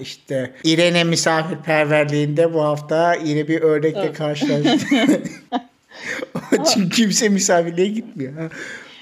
işte 0.02 0.54
İrene 0.64 1.04
misafirperverliğinde 1.04 2.54
bu 2.54 2.64
hafta 2.64 3.14
yine 3.14 3.48
bir 3.48 3.62
örnekle 3.62 4.00
Evet. 4.00 4.18
karşılaştık. 4.18 4.90
Çünkü 6.74 6.90
kimse 6.96 7.30
misafirliğe 7.30 7.88
gitmiyor. 7.88 8.52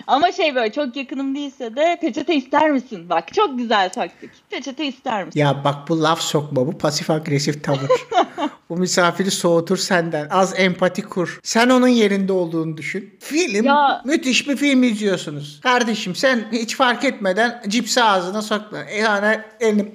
Ama 0.08 0.32
şey 0.32 0.56
böyle 0.56 0.72
çok 0.72 0.96
yakınım 0.96 1.36
değilse 1.36 1.76
de 1.76 1.98
peçete 2.02 2.36
ister 2.36 2.72
misin? 2.72 3.10
Bak 3.10 3.34
çok 3.34 3.58
güzel 3.58 3.90
taktik. 3.92 4.30
Peçete 4.50 4.86
ister 4.86 5.26
misin? 5.26 5.40
Ya 5.40 5.62
bak 5.64 5.76
bu 5.90 6.04
laf 6.04 6.22
sokma 6.22 6.68
bu 6.68 6.78
pasif 6.78 7.10
agresif 7.10 7.64
tavır. 7.64 7.80
bu 8.70 8.78
misafiri 8.78 9.32
soğutur 9.32 9.78
senden. 9.78 10.28
Az 10.32 10.54
empati 10.60 11.02
kur. 11.02 11.40
Sen 11.44 11.70
onun 11.70 11.88
yerinde 11.88 12.34
olduğunu 12.34 12.78
düşün. 12.78 13.16
Film 13.20 13.66
Ya- 13.66 14.02
müthiş 14.06 14.50
bir 14.50 14.56
film 14.58 14.84
izliyorsunuz. 14.84 15.60
Kardeşim 15.64 16.16
sen 16.16 16.46
hiç 16.52 16.76
fark 16.76 17.04
etmeden 17.04 17.62
cipsi 17.68 18.04
ağzına 18.04 18.42
sokma. 18.42 18.84
E, 18.84 18.98
Yani 18.98 19.40
elini 19.60 19.92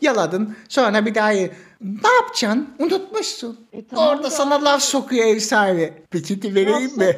yaladın. 0.00 0.56
Sonra 0.68 1.06
bir 1.06 1.14
daha 1.14 1.32
ye. 1.32 1.50
Ne 1.80 2.08
yapacaksın? 2.22 2.68
Unutmuşsun. 2.78 3.58
E, 3.72 3.86
tamam 3.86 4.08
Orada 4.08 4.22
da- 4.22 4.30
sana 4.30 4.64
laf 4.64 4.82
sokuyor 4.82 5.26
ev 5.26 5.38
sahibi. 5.38 5.92
Peçete 6.10 6.54
vereyim 6.54 6.96
mi? 6.98 7.16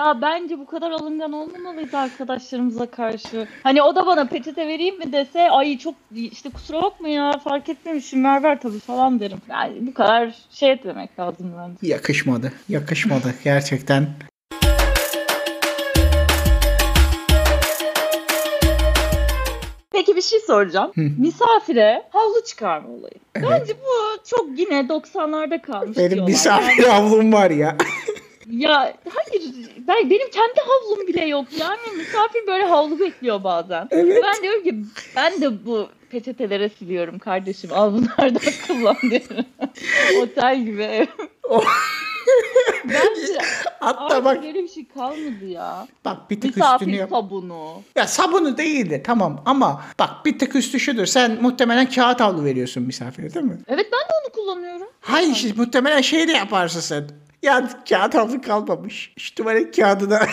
Ya 0.00 0.18
bence 0.22 0.58
bu 0.58 0.66
kadar 0.66 0.90
alıngan 0.90 1.32
olmamalıyız 1.32 1.94
arkadaşlarımıza 1.94 2.86
karşı. 2.90 3.48
Hani 3.62 3.82
o 3.82 3.96
da 3.96 4.06
bana 4.06 4.24
peçete 4.24 4.66
vereyim 4.68 4.98
mi 4.98 5.12
dese 5.12 5.50
ay 5.50 5.78
çok 5.78 5.94
işte 6.14 6.50
kusura 6.50 6.82
bakma 6.82 7.08
ya 7.08 7.38
fark 7.44 7.68
etmemişim 7.68 8.24
ver 8.24 8.42
ver 8.42 8.60
tabii 8.60 8.78
falan 8.78 9.20
derim. 9.20 9.38
Yani 9.50 9.86
bu 9.86 9.94
kadar 9.94 10.34
şey 10.50 10.70
etmemek 10.70 11.18
lazım 11.18 11.52
bence. 11.58 11.92
Yakışmadı. 11.92 12.52
Yakışmadı 12.68 13.34
gerçekten. 13.44 14.06
Peki 19.92 20.16
bir 20.16 20.22
şey 20.22 20.40
soracağım. 20.40 20.92
Misafire 21.18 22.02
havlu 22.10 22.44
çıkarma 22.46 22.88
olayı. 22.88 23.14
Bence 23.36 23.72
bu 23.74 24.24
çok 24.30 24.58
yine 24.58 24.74
90'larda 24.74 25.62
kalmış 25.62 25.98
Benim 25.98 26.10
diyorlar. 26.10 26.26
misafir 26.30 26.84
havlum 26.84 27.32
var 27.32 27.50
ya. 27.50 27.76
Ya 28.50 28.94
hayır 29.14 29.42
ben, 29.88 30.10
benim 30.10 30.30
kendi 30.30 30.60
havlum 30.66 31.06
bile 31.06 31.24
yok. 31.24 31.46
Yani 31.58 31.78
misafir 31.96 32.46
böyle 32.46 32.64
havlu 32.64 33.00
bekliyor 33.00 33.44
bazen. 33.44 33.88
Evet. 33.90 34.22
Ben 34.24 34.42
diyorum 34.42 34.62
ki 34.64 34.74
ben 35.16 35.40
de 35.40 35.66
bu 35.66 35.88
peçetelere 36.10 36.68
siliyorum 36.68 37.18
kardeşim. 37.18 37.70
Al 37.74 37.92
bunlardan 37.92 38.52
kullan 38.66 38.96
diyorum. 39.02 39.44
Otel 40.22 40.64
gibi 40.64 40.82
ev. 40.82 41.06
Bence 42.84 43.38
Hatta 43.80 44.24
bak 44.24 44.42
böyle 44.42 44.62
bir 44.62 44.68
şey 44.68 44.88
kalmadı 44.88 45.46
ya. 45.46 45.86
bak 46.04 46.30
bir 46.30 46.40
tık 46.40 46.56
Misafir 46.56 46.86
üstünü 46.86 47.00
yap. 47.00 47.10
sabunu. 47.10 47.82
Ya 47.96 48.06
sabunu 48.06 48.58
değildi 48.58 49.02
tamam 49.06 49.42
ama 49.46 49.82
bak 49.98 50.10
bir 50.24 50.38
tık 50.38 50.56
üstü 50.56 50.80
şudur. 50.80 51.06
Sen 51.06 51.38
muhtemelen 51.42 51.90
kağıt 51.90 52.20
havlu 52.20 52.44
veriyorsun 52.44 52.82
misafire 52.82 53.34
değil 53.34 53.46
mi? 53.46 53.58
Evet 53.68 53.86
ben 53.92 54.00
de 54.00 54.12
onu 54.24 54.32
kullanıyorum. 54.32 54.86
Hayır 55.00 55.30
işte 55.32 55.52
muhtemelen 55.56 56.00
şey 56.00 56.28
de 56.28 56.32
yaparsın 56.32 56.80
sen. 56.80 57.04
Ya 57.42 57.68
kağıt 57.88 58.14
havlu 58.14 58.42
kalmamış. 58.42 59.12
Şu 59.18 59.34
tuvalet 59.34 59.76
kağıdına 59.76 60.20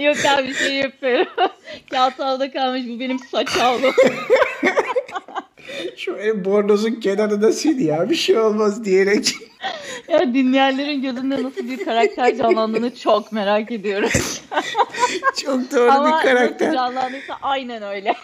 Yok 0.00 0.16
abi 0.28 0.48
bir 0.48 0.54
şey 0.54 0.74
yapıyorum. 0.74 1.26
Kağıt 1.90 2.18
havluda 2.18 2.50
kalmış 2.52 2.82
bu 2.88 3.00
benim 3.00 3.18
saç 3.18 3.48
havlum. 3.48 3.94
şöyle 5.96 6.44
bornozun 6.44 6.94
kenarına 6.94 7.52
sil 7.58 7.78
ya 7.80 8.10
bir 8.10 8.14
şey 8.14 8.38
olmaz 8.38 8.84
diyerek. 8.84 9.34
ya 10.08 10.34
dinleyenlerin 10.34 11.02
gözünde 11.02 11.42
nasıl 11.42 11.68
bir 11.70 11.84
karakter 11.84 12.36
canlandığını 12.36 12.96
çok 12.96 13.32
merak 13.32 13.72
ediyorum. 13.72 14.10
Çok 15.44 15.72
doğru 15.72 15.90
Ama 15.90 16.06
bir 16.06 16.12
nasıl 16.12 16.28
karakter. 16.28 16.72
canlandıysa 16.72 17.38
aynen 17.42 17.82
öyle. 17.82 18.14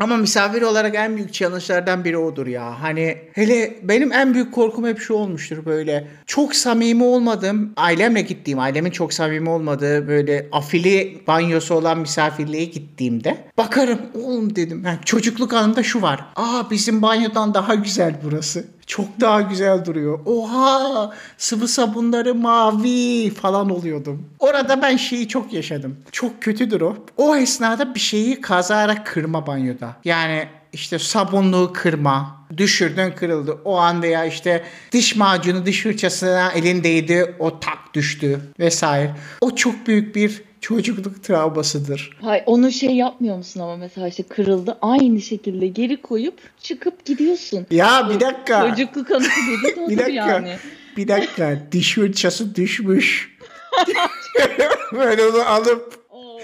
Ama 0.00 0.16
misafir 0.16 0.62
olarak 0.62 0.94
en 0.94 1.16
büyük 1.16 1.32
challenge'lardan 1.32 2.04
biri 2.04 2.18
odur 2.18 2.46
ya. 2.46 2.82
Hani 2.82 3.18
hele 3.32 3.76
benim 3.82 4.12
en 4.12 4.34
büyük 4.34 4.54
korkum 4.54 4.86
hep 4.86 4.98
şu 4.98 5.14
olmuştur 5.14 5.64
böyle. 5.64 6.08
Çok 6.26 6.54
samimi 6.56 7.04
olmadığım, 7.04 7.72
ailemle 7.76 8.20
gittiğim, 8.20 8.58
ailemin 8.58 8.90
çok 8.90 9.12
samimi 9.12 9.50
olmadığı 9.50 10.08
böyle 10.08 10.48
afili 10.52 11.22
banyosu 11.26 11.74
olan 11.74 11.98
misafirliğe 11.98 12.64
gittiğimde 12.64 13.44
bakarım 13.58 13.98
oğlum 14.14 14.56
dedim. 14.56 14.82
Yani 14.84 14.98
çocukluk 15.04 15.52
anımda 15.52 15.82
şu 15.82 16.02
var. 16.02 16.24
Aa 16.36 16.70
bizim 16.70 17.02
banyodan 17.02 17.54
daha 17.54 17.74
güzel 17.74 18.14
burası. 18.24 18.64
Çok 18.86 19.20
daha 19.20 19.40
güzel 19.40 19.84
duruyor. 19.84 20.20
Oha 20.26 21.10
sıvı 21.38 21.68
sabunları 21.68 22.34
mavi 22.34 23.30
falan 23.30 23.70
oluyordum. 23.70 24.28
Orada 24.38 24.82
ben 24.82 24.96
şeyi 24.96 25.28
çok 25.28 25.52
yaşadım. 25.52 25.96
Çok 26.12 26.42
kötüdür 26.42 26.80
o. 26.80 26.96
O 27.16 27.36
esnada 27.36 27.94
bir 27.94 28.00
şeyi 28.00 28.40
kazara 28.40 29.04
kırma 29.04 29.46
banyoda. 29.46 29.96
Yani 30.04 30.48
işte 30.72 30.98
sabunluğu 30.98 31.72
kırma. 31.72 32.44
Düşürdün 32.56 33.10
kırıldı. 33.10 33.58
O 33.64 33.76
an 33.76 34.02
veya 34.02 34.24
işte 34.24 34.64
diş 34.92 35.16
macunu 35.16 35.66
diş 35.66 35.82
fırçasına 35.82 36.52
elin 36.52 36.84
değdi 36.84 37.34
o 37.38 37.60
tak 37.60 37.78
düştü 37.94 38.40
vesaire. 38.58 39.14
O 39.40 39.54
çok 39.54 39.86
büyük 39.86 40.16
bir 40.16 40.42
çocukluk 40.64 41.22
travmasıdır. 41.24 42.10
Hay 42.20 42.42
onu 42.46 42.72
şey 42.72 42.90
yapmıyor 42.90 43.36
musun 43.36 43.60
ama 43.60 43.76
mesela 43.76 44.08
işte 44.08 44.22
kırıldı 44.22 44.78
aynı 44.82 45.20
şekilde 45.20 45.66
geri 45.66 46.02
koyup 46.02 46.34
çıkıp 46.62 47.04
gidiyorsun. 47.04 47.66
Ya 47.70 48.10
bir 48.10 48.20
dakika. 48.20 48.68
Çocukluk 48.68 49.10
anısı 49.10 49.30
dedi 49.30 49.76
de 49.76 49.80
odur 49.80 49.90
Bir 49.90 49.98
dakika. 49.98 50.12
yani. 50.12 50.56
Bir 50.96 51.08
dakika. 51.08 51.58
Diş 51.72 51.94
fırçası 51.94 52.54
düşmüş. 52.54 53.38
ben 54.92 55.18
onu 55.18 55.48
alıp 55.48 55.94
Oo. 56.10 56.38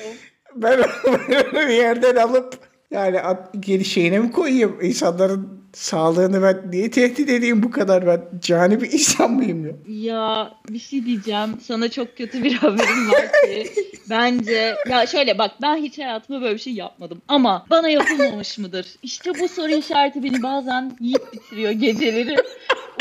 ben 0.54 0.80
onu 1.08 1.70
yerden 1.70 2.16
alıp 2.16 2.69
yani 2.90 3.20
geri 3.60 3.84
şeyine 3.84 4.18
mi 4.18 4.32
koyayım? 4.32 4.78
İnsanların 4.82 5.60
sağlığını 5.72 6.42
ben 6.42 6.70
niye 6.70 6.90
tehdit 6.90 7.30
edeyim 7.30 7.62
bu 7.62 7.70
kadar? 7.70 8.06
Ben 8.06 8.22
cani 8.40 8.80
bir 8.80 8.92
insan 8.92 9.30
mıyım 9.32 9.66
ya? 9.66 9.72
Ya 9.86 10.52
bir 10.68 10.78
şey 10.78 11.04
diyeceğim. 11.04 11.50
Sana 11.62 11.88
çok 11.90 12.16
kötü 12.16 12.44
bir 12.44 12.52
haberim 12.56 13.12
var 13.12 13.32
ki. 13.44 13.66
Bence 14.10 14.74
ya 14.88 15.06
şöyle 15.06 15.38
bak 15.38 15.50
ben 15.62 15.76
hiç 15.76 15.98
hayatımda 15.98 16.40
böyle 16.42 16.54
bir 16.54 16.60
şey 16.60 16.72
yapmadım. 16.72 17.22
Ama 17.28 17.66
bana 17.70 17.88
yapılmamış 17.88 18.58
mıdır? 18.58 18.86
İşte 19.02 19.30
bu 19.40 19.48
soru 19.48 19.70
işareti 19.70 20.22
beni 20.22 20.42
bazen 20.42 20.96
yiyip 21.00 21.32
bitiriyor 21.32 21.70
geceleri. 21.70 22.36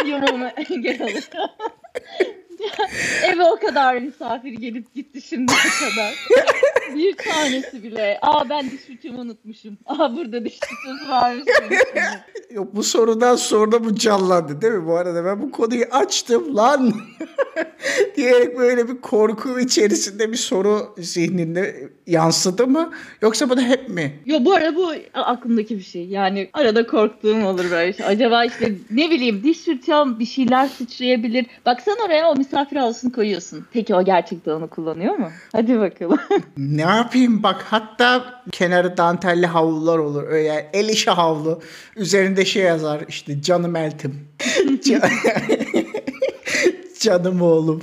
Uyumama 0.05 0.49
engel 0.49 1.01
oluyor. 1.01 1.23
Eve 3.23 3.43
o 3.43 3.59
kadar 3.59 3.95
misafir 3.95 4.51
gelip 4.51 4.95
gitti 4.95 5.21
şimdiye 5.21 5.57
kadar. 5.79 6.15
Bir 6.95 7.17
tanesi 7.17 7.83
bile. 7.83 8.19
Aa 8.21 8.49
ben 8.49 8.71
diş 8.71 8.81
fırçamı 8.81 9.21
unutmuşum. 9.21 9.77
Aa 9.85 10.15
burada 10.15 10.45
diş 10.45 10.59
fırçası 10.59 11.11
varmış. 11.11 11.45
Yok 12.51 12.75
bu 12.75 12.83
sorudan 12.83 13.35
sonra 13.35 13.85
bu 13.85 13.95
canlandı 13.95 14.61
değil 14.61 14.73
mi? 14.73 14.87
Bu 14.87 14.95
arada 14.95 15.25
ben 15.25 15.41
bu 15.41 15.51
konuyu 15.51 15.85
açtım 15.91 16.55
lan 16.55 16.93
diyerek 18.15 18.57
böyle 18.57 18.87
bir 18.87 19.01
korku 19.01 19.59
içerisinde 19.59 20.31
bir 20.31 20.37
soru 20.37 20.95
zihninde 20.97 21.89
yansıdı 22.07 22.67
mı? 22.67 22.91
Yoksa 23.21 23.49
bu 23.49 23.57
da 23.57 23.61
hep 23.61 23.89
mi? 23.89 24.19
Yo 24.25 24.37
bu 24.45 24.53
arada 24.53 24.75
bu 24.75 24.93
aklımdaki 25.13 25.77
bir 25.77 25.83
şey. 25.83 26.05
Yani 26.05 26.49
arada 26.53 26.87
korktuğum 26.87 27.45
olur 27.45 27.71
böyle 27.71 27.93
şey. 27.93 28.05
Acaba 28.05 28.45
işte 28.45 28.73
ne 28.91 29.09
bileyim 29.09 29.43
diş 29.43 29.57
fırçam 29.59 30.19
bir 30.19 30.25
şeyler 30.25 30.67
sıçrayabilir. 30.67 31.45
Baksan 31.65 31.97
oraya 32.05 32.31
o 32.31 32.35
misafir 32.51 32.75
havlusunu 32.77 33.11
koyuyorsun. 33.11 33.65
Peki 33.73 33.95
o 33.95 34.03
gerçekten 34.05 34.51
onu 34.51 34.67
kullanıyor 34.69 35.15
mu? 35.15 35.29
Hadi 35.51 35.79
bakalım. 35.79 36.19
Ne 36.57 36.81
yapayım 36.81 37.43
bak 37.43 37.65
hatta 37.69 38.41
kenarı 38.51 38.97
dantelli 38.97 39.45
havlular 39.47 39.97
olur. 39.97 40.23
Öyle 40.27 40.69
el 40.73 40.89
işi 40.89 41.11
havlu. 41.11 41.61
Üzerinde 41.95 42.45
şey 42.45 42.63
yazar 42.63 43.01
işte 43.07 43.41
canım 43.41 43.75
eltim. 43.75 44.27
Can- 44.85 45.01
Canım 46.99 47.41
oğlum. 47.41 47.81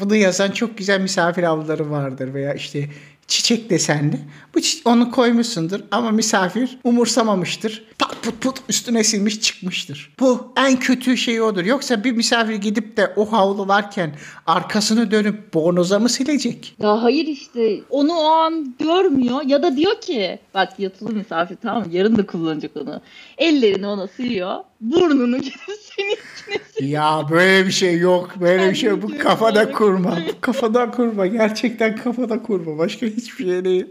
Bunu 0.00 0.16
yazan 0.16 0.50
çok 0.50 0.78
güzel 0.78 1.00
misafir 1.00 1.42
havluları 1.42 1.90
vardır 1.90 2.34
veya 2.34 2.54
işte 2.54 2.88
çiçek 3.30 3.70
desenli. 3.70 4.20
Bu 4.54 4.58
çi- 4.58 4.80
onu 4.84 5.10
koymuşsundur 5.10 5.80
ama 5.90 6.10
misafir 6.10 6.78
umursamamıştır. 6.84 7.84
Pat 7.98 8.22
put 8.22 8.40
put 8.40 8.56
üstüne 8.68 9.04
silmiş 9.04 9.40
çıkmıştır. 9.40 10.12
Bu 10.20 10.52
en 10.56 10.76
kötü 10.80 11.16
şey 11.16 11.42
odur. 11.42 11.64
Yoksa 11.64 12.04
bir 12.04 12.12
misafir 12.12 12.54
gidip 12.54 12.96
de 12.96 13.12
o 13.16 13.32
havlu 13.32 13.68
varken 13.68 14.14
arkasını 14.46 15.10
dönüp 15.10 15.54
bornoza 15.54 15.98
mı 15.98 16.08
silecek? 16.08 16.74
ya 16.82 17.02
hayır 17.02 17.26
işte 17.26 17.80
onu 17.90 18.12
o 18.12 18.24
an 18.24 18.74
görmüyor 18.78 19.42
ya 19.46 19.62
da 19.62 19.76
diyor 19.76 20.00
ki 20.00 20.38
bak 20.54 20.68
yatılı 20.78 21.12
misafir 21.12 21.56
tamam 21.62 21.84
yarın 21.92 22.16
da 22.16 22.26
kullanacak 22.26 22.76
onu. 22.76 23.00
Ellerini 23.40 23.86
ona 23.86 24.08
siliyor. 24.08 24.56
Burnunu 24.80 25.38
gidip 25.38 25.60
senin 25.96 26.10
içine 26.10 26.64
siliyor. 26.72 26.92
Ya 26.92 27.30
böyle 27.30 27.66
bir 27.66 27.72
şey 27.72 27.98
yok. 27.98 28.34
Böyle 28.40 28.70
bir 28.70 28.74
şey 28.74 28.90
yok. 28.90 29.02
Bu 29.02 29.12
Ben 29.12 29.18
kafada 29.18 29.72
kurma. 29.72 30.18
Bu 30.28 30.40
kafada 30.40 30.90
kurma. 30.90 31.26
Gerçekten 31.26 31.96
kafada 31.96 32.42
kurma. 32.42 32.78
Başka 32.78 33.06
hiçbir 33.06 33.44
şey 33.44 33.64
değil. 33.64 33.86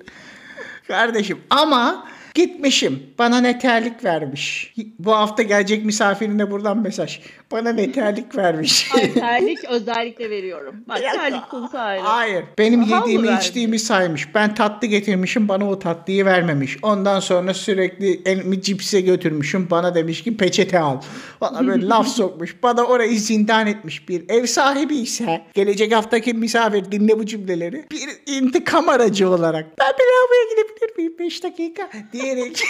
Kardeşim 0.88 1.38
ama 1.50 2.06
Gitmişim. 2.34 3.04
Bana 3.20 3.42
ne 3.42 3.60
terlik 3.60 4.04
vermiş. 4.04 4.74
Bu 5.00 5.12
hafta 5.12 5.44
gelecek 5.44 5.86
misafirine 5.86 6.52
buradan 6.52 6.78
mesaj. 6.78 7.20
Bana 7.52 7.72
ne 7.72 7.92
terlik 7.92 8.38
vermiş. 8.38 8.92
Ay, 8.96 9.14
terlik 9.14 9.64
özellikle 9.70 10.30
veriyorum. 10.30 10.76
Bak 10.88 11.02
terlik 11.16 11.50
konusu 11.50 11.78
ayrı. 11.78 12.02
Hayır. 12.02 12.44
Benim 12.58 12.84
Aha, 12.84 13.00
yediğimi 13.00 13.28
verdi? 13.28 13.42
içtiğimi 13.42 13.80
saymış. 13.80 14.36
Ben 14.36 14.56
tatlı 14.56 14.88
getirmişim 14.88 15.48
bana 15.48 15.70
o 15.70 15.80
tatlıyı 15.80 16.26
vermemiş. 16.26 16.78
Ondan 16.82 17.20
sonra 17.20 17.54
sürekli 17.54 18.22
elimi 18.26 18.62
cipse 18.62 19.02
götürmüşüm. 19.02 19.70
Bana 19.70 19.96
demiş 19.96 20.24
ki 20.24 20.38
peçete 20.38 20.80
al. 20.80 21.02
Bana 21.42 21.68
böyle 21.68 21.88
laf 21.88 22.08
sokmuş. 22.08 22.64
Bana 22.64 22.84
orayı 22.84 23.20
zindan 23.20 23.68
etmiş 23.68 24.10
bir 24.10 24.30
ev 24.30 24.46
sahibi 24.46 24.96
ise 24.96 25.42
gelecek 25.54 25.96
haftaki 25.96 26.34
misafir 26.34 26.92
dinle 26.92 27.20
bu 27.20 27.26
cümleleri. 27.26 27.86
Bir 27.92 28.10
intikam 28.26 28.90
aracı 28.90 29.30
olarak 29.30 29.66
ben 29.80 29.94
bir 30.00 30.04
lavaboya 30.04 30.44
gidebilir 30.52 30.98
miyim 30.98 31.14
5 31.20 31.44
dakika 31.44 31.90
diyerek 32.14 32.64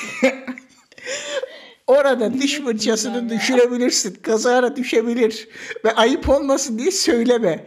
Orada 1.90 2.34
diş 2.34 2.60
fırçasını 2.60 3.30
düşürebilirsin. 3.30 4.18
Kazara 4.22 4.76
düşebilir. 4.76 5.48
Ve 5.86 5.92
ayıp 5.92 6.30
olmasın 6.30 6.78
diye 6.78 6.92
söyleme. 6.92 7.66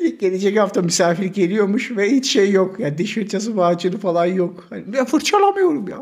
Bir 0.00 0.18
Gelecek 0.18 0.58
hafta 0.58 0.82
misafir 0.82 1.24
geliyormuş 1.24 1.90
ve 1.90 2.10
hiç 2.10 2.32
şey 2.32 2.50
yok. 2.50 2.80
Ya 2.80 2.98
diş 2.98 3.14
fırçası 3.14 3.54
macunu 3.54 3.98
falan 3.98 4.26
yok. 4.26 4.66
Hani 4.70 4.92
ben 4.92 5.04
fırçalamıyorum 5.04 5.88
ya. 5.88 5.98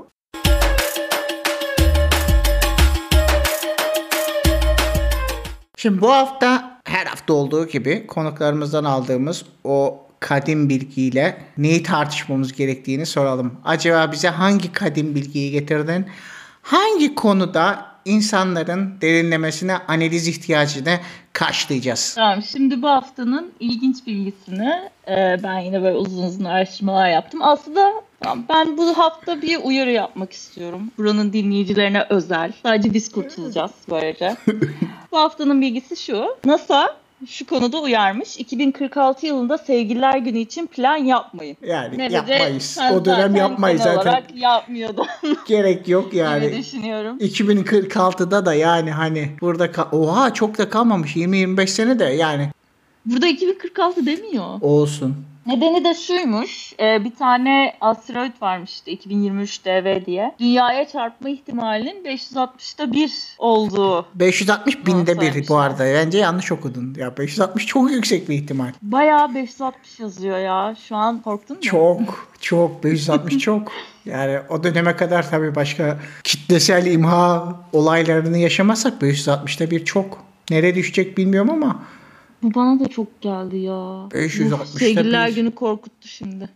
Şimdi 5.77 6.01
bu 6.01 6.13
hafta 6.13 6.81
her 6.85 7.07
hafta 7.07 7.33
olduğu 7.33 7.67
gibi 7.67 8.07
konuklarımızdan 8.07 8.85
aldığımız 8.85 9.45
o 9.65 10.07
kadim 10.23 10.69
bilgiyle 10.69 11.39
neyi 11.59 11.83
tartışmamız 11.83 12.53
gerektiğini 12.53 13.07
soralım. 13.07 13.53
Acaba 13.65 14.13
bize 14.13 14.29
hangi 14.29 14.73
kadim 14.73 15.15
bilgiyi 15.15 15.51
getirdin? 15.51 16.07
Hangi 16.63 17.15
konuda 17.15 17.93
insanların 18.05 18.95
derinlemesine 19.01 19.77
analiz 19.89 20.29
ihtiyacını 20.29 20.99
karşılayacağız? 21.33 22.15
Tamam 22.15 22.43
şimdi 22.43 22.83
bu 22.83 22.89
haftanın 22.89 23.53
ilginç 23.61 24.07
bilgisini 24.07 24.91
e, 25.09 25.37
ben 25.43 25.59
yine 25.59 25.83
böyle 25.83 25.97
uzun 25.97 26.23
uzun 26.23 26.45
araştırmalar 26.45 27.11
yaptım. 27.11 27.43
Aslında 27.43 27.93
tamam, 28.21 28.45
ben 28.49 28.77
bu 28.77 28.99
hafta 28.99 29.43
bir 29.43 29.59
uyarı 29.63 29.91
yapmak 29.91 30.33
istiyorum. 30.33 30.91
Buranın 30.99 31.33
dinleyicilerine 31.33 32.07
özel. 32.11 32.53
Sadece 32.63 32.95
biz 32.95 33.13
kurtulacağız 33.13 33.73
böylece. 33.91 34.37
bu 35.13 35.19
haftanın 35.19 35.61
bilgisi 35.61 35.97
şu. 35.97 36.37
NASA 36.45 37.02
şu 37.27 37.47
konuda 37.47 37.79
uyarmış. 37.81 38.37
2046 38.37 39.27
yılında 39.27 39.59
Sevgililer 39.59 40.17
Günü 40.19 40.39
için 40.39 40.67
plan 40.67 40.97
yapmayın. 40.97 41.57
Yani 41.67 41.99
Nerede 41.99 42.15
yapmayız. 42.33 42.63
sen 42.63 42.93
O 42.95 43.05
dönem 43.05 43.37
yapmayız 43.37 43.83
zaten. 43.83 44.23
yapmıyordu 44.35 45.07
Gerek 45.49 45.89
yok 45.89 46.07
gibi 46.11 46.17
yani. 46.17 46.59
düşünüyorum. 46.59 47.19
2046'da 47.19 48.47
da 48.47 48.55
yani 48.55 48.91
hani 48.91 49.31
burada 49.41 49.67
ka- 49.67 49.97
oha 49.97 50.35
çok 50.35 50.59
da 50.59 50.71
kalmamış 50.71 51.17
20-25 51.17 51.67
sene 51.67 51.99
de 51.99 52.05
yani 52.05 52.49
Burada 53.07 53.27
2046 53.27 54.07
demiyor. 54.07 54.45
olsun. 54.61 55.17
Nedeni 55.47 55.85
de 55.85 55.95
şuymuş. 55.95 56.73
e, 56.81 57.05
bir 57.05 57.15
tane 57.15 57.75
asteroid 57.81 58.33
varmıştı 58.43 58.91
2023 58.91 59.65
DV 59.65 60.07
diye. 60.07 60.35
Dünyaya 60.41 60.89
çarpma 60.89 61.29
ihtimalinin 61.29 62.05
560'ta 62.05 62.93
1 62.93 63.13
olduğu. 63.39 64.07
560 64.15 64.87
binde 64.87 65.21
bir 65.21 65.49
bu 65.49 65.57
arada. 65.57 65.85
Bence 65.85 66.19
yanlış 66.19 66.53
okudun. 66.53 66.95
Ya 66.99 67.17
560 67.17 67.67
çok 67.67 67.91
yüksek 67.91 68.29
bir 68.29 68.35
ihtimal. 68.35 68.73
Bayağı 68.83 69.35
560 69.35 70.01
yazıyor 70.01 70.39
ya. 70.39 70.77
Şu 70.89 70.97
an 70.97 71.23
korktun 71.23 71.57
mu? 71.57 71.63
Çok 71.63 72.29
çok 72.41 72.85
560 72.85 73.39
çok. 73.45 73.73
Yani 74.05 74.39
o 74.49 74.65
döneme 74.65 74.97
kadar 74.97 75.31
tabii 75.31 75.55
başka 75.55 75.99
kitlesel 76.25 76.87
imha 76.87 77.57
olaylarını 77.73 78.39
yaşamasak 78.39 79.03
560'da 79.03 79.71
bir 79.71 79.85
çok. 79.85 80.25
Nereye 80.51 80.75
düşecek 80.75 81.19
bilmiyorum 81.19 81.51
ama 81.51 81.83
Bu 82.43 82.55
bana 82.55 82.81
da 82.81 82.89
çok 82.89 83.21
geldi 83.21 83.57
ya. 83.57 83.73
560'ta 84.11 84.59
Bu 84.61 84.79
Sevgililer 84.79 85.31
bir. 85.31 85.35
günü 85.35 85.55
korkuttu 85.55 86.09
şimdi. 86.09 86.49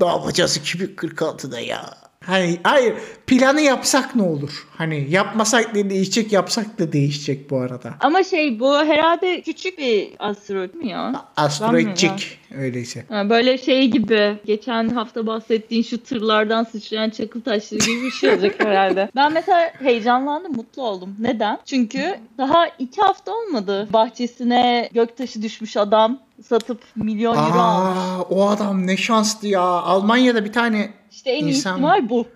ne 0.00 0.06
yapacağız 0.06 0.56
2046'da 0.64 1.60
ya? 1.60 1.94
Hayır, 2.26 2.58
hayır 2.62 2.94
planı 3.26 3.60
yapsak 3.60 4.16
ne 4.16 4.22
olur? 4.22 4.66
Hani 4.76 5.06
yapmasak 5.10 5.74
da 5.74 5.90
değişecek 5.90 6.32
yapsak 6.32 6.78
da 6.78 6.92
değişecek 6.92 7.50
bu 7.50 7.58
arada. 7.58 7.94
Ama 8.00 8.22
şey 8.24 8.60
bu 8.60 8.76
herhalde 8.78 9.40
küçük 9.40 9.78
bir 9.78 10.08
asteroid 10.18 10.74
mi 10.74 10.88
ya? 10.88 11.24
Asteroidcik 11.36 12.38
öyleyse. 12.58 13.04
Ha, 13.08 13.30
böyle 13.30 13.58
şey 13.58 13.88
gibi 13.88 14.36
geçen 14.44 14.88
hafta 14.88 15.26
bahsettiğin 15.26 15.82
şu 15.82 16.02
tırlardan 16.02 16.64
sıçrayan 16.64 17.10
çakıl 17.10 17.40
taşları 17.40 17.80
gibi 17.80 18.02
bir 18.02 18.10
şey 18.10 18.30
olacak 18.30 18.54
herhalde. 18.58 19.10
Ben 19.16 19.32
mesela 19.32 19.72
heyecanlandım, 19.78 20.56
mutlu 20.56 20.82
oldum. 20.82 21.16
Neden? 21.18 21.58
Çünkü 21.64 22.14
daha 22.38 22.66
iki 22.78 23.00
hafta 23.00 23.32
olmadı. 23.32 23.88
Bahçesine 23.92 24.88
göktaşı 24.94 25.42
düşmüş 25.42 25.76
adam 25.76 26.18
satıp 26.48 26.80
milyon 26.96 27.36
euro 27.36 27.58
almış. 27.58 27.98
Aa, 27.98 28.20
o 28.22 28.48
adam 28.48 28.86
ne 28.86 28.96
şanslı 28.96 29.48
ya. 29.48 29.60
Almanya'da 29.60 30.44
bir 30.44 30.52
tane 30.52 30.90
İşte 31.10 31.30
en 31.30 31.46
İnsan- 31.46 31.72
ihtimal 31.74 32.08
bu. 32.08 32.26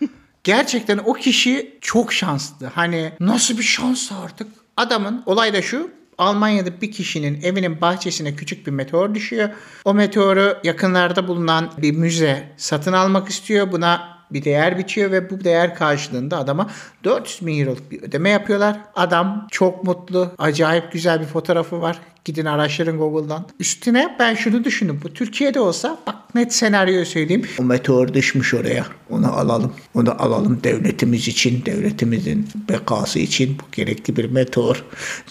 gerçekten 0.44 0.98
o 0.98 1.12
kişi 1.12 1.78
çok 1.80 2.12
şanslı. 2.12 2.66
Hani 2.66 3.12
nasıl 3.20 3.58
bir 3.58 3.62
şans 3.62 4.12
artık? 4.24 4.48
Adamın 4.76 5.22
olay 5.26 5.52
da 5.52 5.62
şu. 5.62 5.90
Almanya'da 6.18 6.80
bir 6.80 6.92
kişinin 6.92 7.42
evinin 7.42 7.80
bahçesine 7.80 8.34
küçük 8.36 8.66
bir 8.66 8.72
meteor 8.72 9.14
düşüyor. 9.14 9.48
O 9.84 9.94
meteoru 9.94 10.58
yakınlarda 10.64 11.28
bulunan 11.28 11.70
bir 11.78 11.92
müze 11.92 12.52
satın 12.56 12.92
almak 12.92 13.28
istiyor. 13.28 13.72
Buna 13.72 14.17
bir 14.30 14.44
değer 14.44 14.78
biçiyor 14.78 15.10
ve 15.10 15.30
bu 15.30 15.44
değer 15.44 15.74
karşılığında 15.74 16.38
adama 16.38 16.70
400 17.04 17.46
bin 17.46 17.60
euroluk 17.60 17.90
bir 17.90 18.02
ödeme 18.02 18.30
yapıyorlar. 18.30 18.80
Adam 18.94 19.46
çok 19.50 19.84
mutlu. 19.84 20.30
Acayip 20.38 20.92
güzel 20.92 21.20
bir 21.20 21.26
fotoğrafı 21.26 21.80
var. 21.80 21.98
Gidin 22.24 22.44
araştırın 22.44 22.98
Google'dan. 22.98 23.46
Üstüne 23.60 24.16
ben 24.18 24.34
şunu 24.34 24.64
düşündüm. 24.64 25.00
Bu 25.04 25.12
Türkiye'de 25.12 25.60
olsa 25.60 25.98
bak 26.06 26.34
net 26.34 26.54
senaryoyu 26.54 27.06
söyleyeyim. 27.06 27.46
O 27.60 27.62
meteor 27.62 28.14
düşmüş 28.14 28.54
oraya. 28.54 28.86
Onu 29.10 29.32
alalım. 29.38 29.72
Onu 29.94 30.22
alalım 30.22 30.60
devletimiz 30.64 31.28
için, 31.28 31.64
devletimizin 31.66 32.48
bekası 32.68 33.18
için 33.18 33.58
bu 33.58 33.62
gerekli 33.72 34.16
bir 34.16 34.30
meteor. 34.30 34.84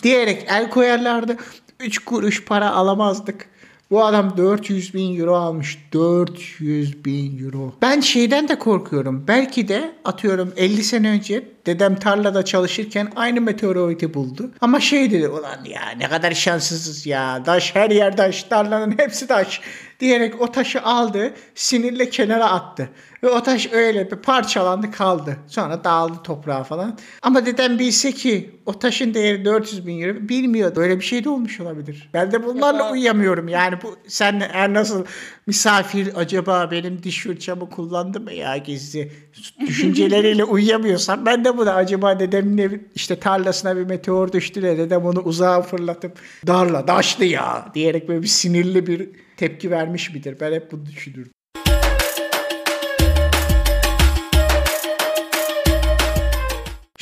Diyerek 0.04 0.46
el 0.50 0.70
koyarlardı. 0.70 1.38
3 1.80 2.00
kuruş 2.00 2.46
para 2.46 2.72
alamazdık. 2.72 3.48
Bu 3.92 4.06
adam 4.06 4.38
400 4.38 4.94
bin 4.94 5.20
euro 5.20 5.36
almış. 5.36 5.78
400 5.94 7.06
bin 7.06 7.46
euro. 7.46 7.74
Ben 7.82 8.00
şeyden 8.00 8.48
de 8.48 8.60
korkuyorum. 8.60 9.26
Belki 9.28 9.68
de 9.68 9.92
atıyorum 10.06 10.54
50 10.58 10.84
sene 10.84 11.10
önce 11.10 11.44
dedem 11.66 11.96
tarlada 11.96 12.46
çalışırken 12.46 13.12
aynı 13.16 13.42
meteoroidi 13.42 14.14
buldu. 14.14 14.52
Ama 14.62 14.80
şey 14.80 15.12
dedi 15.12 15.28
ulan 15.28 15.66
ya 15.66 15.82
ne 15.98 16.10
kadar 16.10 16.32
şanssızız 16.32 17.06
ya. 17.06 17.44
Taş 17.44 17.76
her 17.76 17.90
yer 17.90 18.18
taş. 18.18 18.44
Tarlanın 18.44 18.98
hepsi 18.98 19.28
taş. 19.28 19.62
Diyerek 20.00 20.42
o 20.42 20.52
taşı 20.52 20.82
aldı. 20.82 21.34
Sinirle 21.56 22.10
kenara 22.10 22.52
attı. 22.52 22.90
Ve 23.28 23.32
o 23.32 23.44
taş 23.44 23.70
öyle 23.74 24.12
bir 24.12 24.16
parçalandı 24.16 24.92
kaldı. 24.92 25.38
Sonra 25.48 25.84
dağıldı 25.84 26.24
toprağa 26.24 26.64
falan. 26.64 26.98
Ama 27.22 27.46
dedem 27.46 27.80
bilse 27.80 28.12
ki 28.12 28.52
o 28.66 28.80
taşın 28.80 29.14
değeri 29.14 29.46
400 29.46 29.88
bin 29.88 30.02
euro 30.02 30.30
bilmiyor. 30.30 30.76
Böyle 30.76 31.00
bir 31.00 31.06
şey 31.06 31.24
de 31.24 31.30
olmuş 31.30 31.60
olabilir. 31.60 32.10
Ben 32.14 32.32
de 32.32 32.46
bunlarla 32.46 32.84
Ya. 32.84 32.92
uyuyamıyorum. 32.92 33.48
Yani 33.48 33.76
bu 33.84 33.96
sen 34.08 34.40
her 34.40 34.74
nasıl 34.74 35.06
misafir 35.48 36.10
acaba 36.16 36.72
benim 36.72 37.04
diş 37.04 37.24
fırçamı 37.24 37.70
kullandı 37.70 38.20
mı 38.20 38.34
ya 38.34 38.58
gizli 38.58 39.12
düşünceleriyle 39.68 40.44
uyuyamıyorsam 40.56 41.26
ben 41.26 41.46
de 41.46 41.58
buna 41.58 41.74
acaba 41.74 42.20
dedemin 42.20 42.58
evi, 42.58 42.86
işte 42.96 43.20
tarlasına 43.20 43.78
bir 43.78 43.84
meteor 43.84 44.32
düştü 44.32 44.62
de 44.62 44.78
dedem 44.78 45.06
onu 45.06 45.20
uzağa 45.20 45.62
fırlatıp 45.62 46.12
darla 46.48 46.86
taşlı 46.86 47.26
ya 47.26 47.72
diyerek 47.74 48.08
böyle 48.10 48.22
bir 48.22 48.28
sinirli 48.28 48.88
bir 48.88 49.10
tepki 49.38 49.72
vermiş 49.72 50.14
midir? 50.14 50.38
Ben 50.40 50.52
hep 50.54 50.72
bunu 50.72 50.86
düşünürüm. 50.86 51.32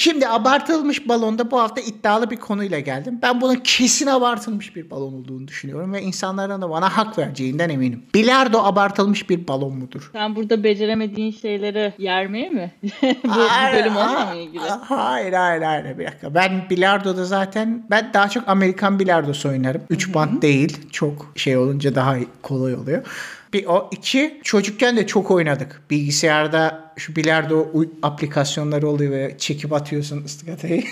Şimdi 0.05 0.27
abartılmış 0.27 1.07
balonda 1.07 1.51
bu 1.51 1.59
hafta 1.59 1.81
iddialı 1.81 2.29
bir 2.29 2.37
konuyla 2.37 2.79
geldim. 2.79 3.19
Ben 3.21 3.41
bunun 3.41 3.55
kesin 3.55 4.07
abartılmış 4.07 4.75
bir 4.75 4.89
balon 4.89 5.13
olduğunu 5.13 5.47
düşünüyorum 5.47 5.93
ve 5.93 6.01
insanların 6.01 6.61
da 6.61 6.69
bana 6.69 6.97
hak 6.97 7.17
vereceğinden 7.17 7.69
eminim. 7.69 8.03
Bilardo 8.13 8.63
abartılmış 8.63 9.29
bir 9.29 9.47
balon 9.47 9.77
mudur? 9.77 10.09
Sen 10.13 10.35
burada 10.35 10.63
beceremediğin 10.63 11.31
şeyleri 11.31 11.93
yermeye 11.97 12.49
mi? 12.49 12.71
bu, 13.03 13.07
bu 13.23 13.29
Hayır, 13.29 13.77
bölüm 13.77 13.95
onunla 13.95 14.25
mı 14.25 14.35
ilgili? 14.35 14.63
Hayır 14.63 15.33
hayır 15.33 15.61
hayır 15.61 15.97
bir 15.97 16.05
dakika. 16.05 16.35
Ben 16.35 16.69
bilardoda 16.69 17.25
zaten 17.25 17.85
ben 17.89 18.11
daha 18.13 18.29
çok 18.29 18.47
Amerikan 18.47 18.99
bilardosu 18.99 19.49
oynarım. 19.49 19.81
3 19.89 20.13
band 20.13 20.41
değil. 20.41 20.77
Çok 20.91 21.31
şey 21.35 21.57
olunca 21.57 21.95
daha 21.95 22.15
kolay 22.41 22.75
oluyor. 22.75 23.05
Bir 23.53 23.65
o. 23.65 23.89
iki 23.91 24.39
çocukken 24.43 24.97
de 24.97 25.07
çok 25.07 25.31
oynadık. 25.31 25.81
Bilgisayarda 25.89 26.84
şu 26.97 27.15
bilardo 27.15 27.67
aplikasyonları 28.03 28.87
oluyor 28.87 29.11
ve 29.11 29.35
çekip 29.37 29.73
atıyorsun 29.73 30.23
ıstıkatayı. 30.25 30.83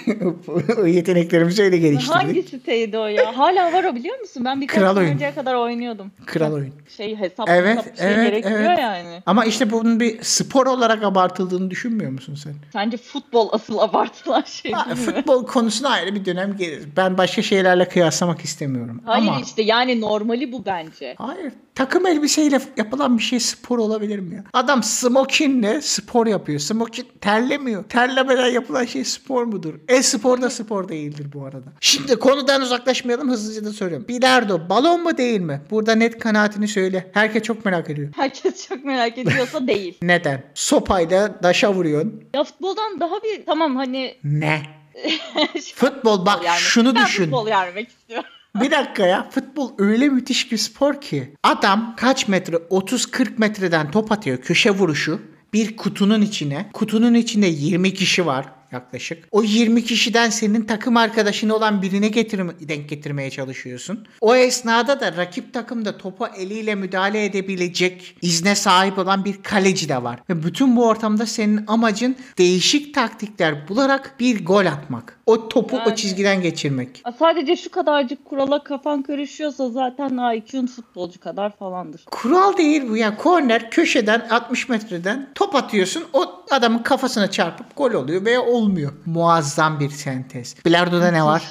yeteneklerimizi 0.86 1.64
öyle 1.64 1.78
geliştirdik. 1.78 2.16
Hangi 2.16 2.44
siteydi 2.44 2.98
o 2.98 3.06
ya? 3.06 3.38
Hala 3.38 3.74
var 3.74 3.84
o 3.84 3.96
biliyor 3.96 4.20
musun? 4.20 4.46
Ben 4.46 4.62
birkaç 4.62 4.80
Kral 4.80 4.98
oyun. 4.98 5.10
önceye 5.10 5.34
kadar 5.36 5.56
oynuyordum. 5.56 6.12
Kral 6.26 6.54
oyun. 6.54 6.74
Şey 6.98 7.16
hesap 7.16 7.50
Evet, 7.50 7.78
hesap 7.78 7.98
şey 7.98 8.08
evet, 8.14 8.28
gerektiriyor 8.28 8.60
evet. 8.60 8.80
yani. 8.80 9.22
Ama 9.26 9.46
işte 9.46 9.72
bunun 9.72 10.00
bir 10.00 10.24
spor 10.24 10.66
olarak 10.68 11.04
abartıldığını 11.04 11.70
düşünmüyor 11.72 12.12
musun 12.12 12.36
sen? 12.36 12.54
Sence 12.74 12.98
futbol 12.98 13.50
asıl 13.52 13.78
abartılan 13.78 14.42
şey 14.42 14.72
Ha, 14.72 14.86
değil 14.86 15.08
mi? 15.08 15.14
futbol 15.14 15.46
konusuna 15.46 15.90
ayrı 15.90 16.16
bir 16.16 16.26
dönem 16.26 16.58
gelir. 16.58 16.84
Ben 16.98 17.18
başka 17.18 17.42
şeylerle 17.42 17.88
kıyaslamak 17.90 18.42
istemiyorum. 18.42 19.02
Hayır 19.06 19.28
Ama 19.28 19.42
işte 19.42 19.62
yani 19.62 20.02
normali 20.02 20.52
bu 20.52 20.66
bence. 20.66 21.16
Hayır. 21.18 21.54
Takım 21.76 22.08
elbiseyle 22.08 22.60
yapılan 22.78 23.18
bir 23.18 23.24
şey 23.24 23.40
spor 23.40 23.78
olabilir 23.78 24.20
mi 24.20 24.36
ya? 24.36 24.44
Adam 24.54 24.84
smokinle 24.84 25.82
spor 25.94 26.28
yapıyor. 26.28 26.60
Smokin 26.60 27.08
terlemiyor. 27.22 27.84
Terlemeden 27.84 28.48
yapılan 28.48 28.86
şey 28.86 29.04
spor 29.06 29.44
mudur? 29.44 29.74
E-spor 29.88 30.42
da 30.42 30.50
spor 30.50 30.90
değildir 30.90 31.28
bu 31.34 31.46
arada. 31.46 31.74
Şimdi 31.80 32.16
konudan 32.16 32.62
uzaklaşmayalım 32.62 33.30
hızlıca 33.32 33.66
da 33.66 33.74
soruyorum. 33.74 34.08
Bilardo 34.08 34.70
balon 34.70 35.04
mu 35.04 35.18
değil 35.18 35.42
mi? 35.42 35.62
Burada 35.72 35.96
net 35.96 36.20
kanaatini 36.20 36.68
söyle. 36.68 37.12
Herkes 37.14 37.44
çok 37.44 37.66
merak 37.66 37.90
ediyor. 37.90 38.10
Herkes 38.16 38.68
çok 38.68 38.86
merak 38.86 39.18
ediyorsa 39.18 39.68
değil. 39.68 39.98
Neden? 40.02 40.44
Sopayla 40.54 41.44
daşa 41.44 41.74
vuruyorsun. 41.74 42.24
Ya 42.36 42.44
futboldan 42.44 43.00
daha 43.00 43.16
bir 43.24 43.46
tamam 43.46 43.76
hani 43.76 44.16
Ne? 44.24 44.62
Futbol 45.76 46.26
bak 46.26 46.46
yani 46.46 46.60
şunu 46.60 46.96
ben 46.96 47.06
düşün. 47.06 47.24
futbol 47.24 47.48
yermek 47.48 47.90
istiyorum. 47.90 48.30
Bir 48.56 48.72
dakika 48.72 49.06
ya. 49.06 49.30
Futbol 49.30 49.72
öyle 49.78 50.10
müthiş 50.10 50.52
bir 50.52 50.58
spor 50.58 51.02
ki. 51.02 51.34
Adam 51.44 51.94
kaç 51.98 52.28
metre? 52.28 52.56
30-40 52.56 53.28
metreden 53.38 53.92
top 53.92 54.12
atıyor. 54.12 54.38
Köşe 54.38 54.72
vuruşu. 54.72 55.22
Bir 55.54 55.78
kutunun 55.78 56.22
içine. 56.22 56.70
Kutunun 56.74 57.14
içinde 57.14 57.48
20 57.48 57.94
kişi 57.94 58.26
var 58.26 58.46
yaklaşık. 58.74 59.28
O 59.32 59.44
20 59.44 59.84
kişiden 59.84 60.30
senin 60.30 60.62
takım 60.62 60.98
arkadaşın 60.98 61.50
olan 61.50 61.82
birine 61.82 62.08
getirme, 62.08 62.54
denk 62.62 62.90
getirmeye 62.90 63.30
çalışıyorsun. 63.32 64.08
O 64.22 64.36
esnada 64.36 65.00
da 65.00 65.18
rakip 65.18 65.54
takımda 65.54 65.98
topa 65.98 66.28
eliyle 66.28 66.76
müdahale 66.76 67.26
edebilecek 67.26 68.16
izne 68.22 68.56
sahip 68.56 68.98
olan 68.98 69.26
bir 69.26 69.44
kaleci 69.44 69.90
de 69.90 70.04
var. 70.04 70.20
Ve 70.30 70.44
bütün 70.44 70.76
bu 70.76 70.88
ortamda 70.88 71.26
senin 71.26 71.64
amacın 71.68 72.16
değişik 72.38 72.94
taktikler 72.94 73.68
bularak 73.70 74.16
bir 74.20 74.46
gol 74.46 74.66
atmak. 74.66 75.20
O 75.26 75.50
topu 75.50 75.76
o 75.78 75.80
Yani- 75.80 75.96
çizgiden 75.96 76.42
geçirmek. 76.42 77.04
Sadece 77.20 77.56
şu 77.56 77.72
kadarcık 77.72 78.26
kurala 78.26 78.64
kafan 78.64 79.02
karışıyorsa 79.02 79.70
zaten 79.70 80.36
IQ'un 80.36 80.68
futbolcu 80.68 81.20
kadar 81.20 81.58
falandır. 81.58 82.04
Kural 82.12 82.58
değil 82.58 82.90
bu 82.90 82.98
ya. 82.98 83.18
Korner 83.18 83.72
köşeden 83.72 84.28
60 84.30 84.70
metreden 84.70 85.30
top 85.36 85.56
atıyorsun. 85.56 86.04
O 86.14 86.44
adamın 86.52 86.80
kafasına 86.80 87.32
çarpıp 87.32 87.76
gol 87.78 87.92
oluyor 87.92 88.26
veya 88.26 88.42
olmuyor. 88.64 88.92
Muazzam 89.06 89.80
bir 89.80 89.90
sentez. 89.90 90.56
Bilardo'da 90.66 91.12
ne 91.12 91.24
var? 91.24 91.44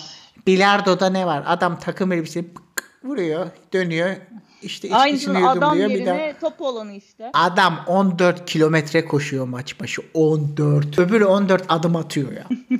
Bilardo'da 0.46 1.10
ne 1.10 1.26
var? 1.26 1.42
Adam 1.46 1.78
takım 1.78 2.12
elbisesi 2.12 2.54
pık 2.54 3.00
vuruyor, 3.04 3.46
dönüyor. 3.72 4.16
İşte 4.62 4.88
içkisini 4.88 5.02
Aynısını 5.02 5.50
adam 5.50 5.78
yudumluyor 5.78 5.90
yerine 5.90 6.34
top 6.40 6.60
olanı 6.60 6.92
işte. 6.92 7.30
Adam 7.34 7.84
14 7.86 8.46
kilometre 8.46 9.04
koşuyor 9.04 9.46
maç 9.48 9.80
başı. 9.80 10.02
14. 10.14 10.98
Öbürü 10.98 11.24
14 11.24 11.64
adım 11.68 11.96
atıyor 11.96 12.32
ya. 12.32 12.44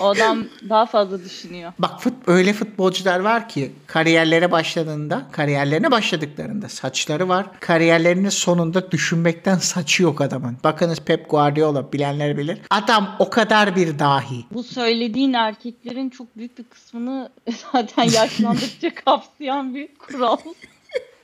O 0.00 0.04
adam 0.06 0.44
daha 0.68 0.86
fazla 0.86 1.24
düşünüyor. 1.24 1.72
Bak 1.78 2.02
fut, 2.02 2.14
öyle 2.26 2.52
futbolcular 2.52 3.20
var 3.20 3.48
ki 3.48 3.72
kariyerlere 3.86 4.52
başladığında, 4.52 5.26
kariyerlerine 5.32 5.90
başladıklarında 5.90 6.68
saçları 6.68 7.28
var. 7.28 7.46
Kariyerlerinin 7.60 8.28
sonunda 8.28 8.90
düşünmekten 8.90 9.56
saçı 9.58 10.02
yok 10.02 10.20
adamın. 10.20 10.56
Bakınız 10.64 11.00
Pep 11.00 11.30
Guardiola 11.30 11.92
bilenler 11.92 12.38
bilir. 12.38 12.58
Adam 12.70 13.16
o 13.18 13.30
kadar 13.30 13.76
bir 13.76 13.98
dahi. 13.98 14.44
Bu 14.52 14.62
söylediğin 14.62 15.32
erkeklerin 15.32 16.10
çok 16.10 16.36
büyük 16.36 16.58
bir 16.58 16.64
kısmını 16.64 17.30
zaten 17.72 18.04
yaşlandıkça 18.04 18.94
kapsayan 18.94 19.74
bir 19.74 19.88
kural. 19.98 20.36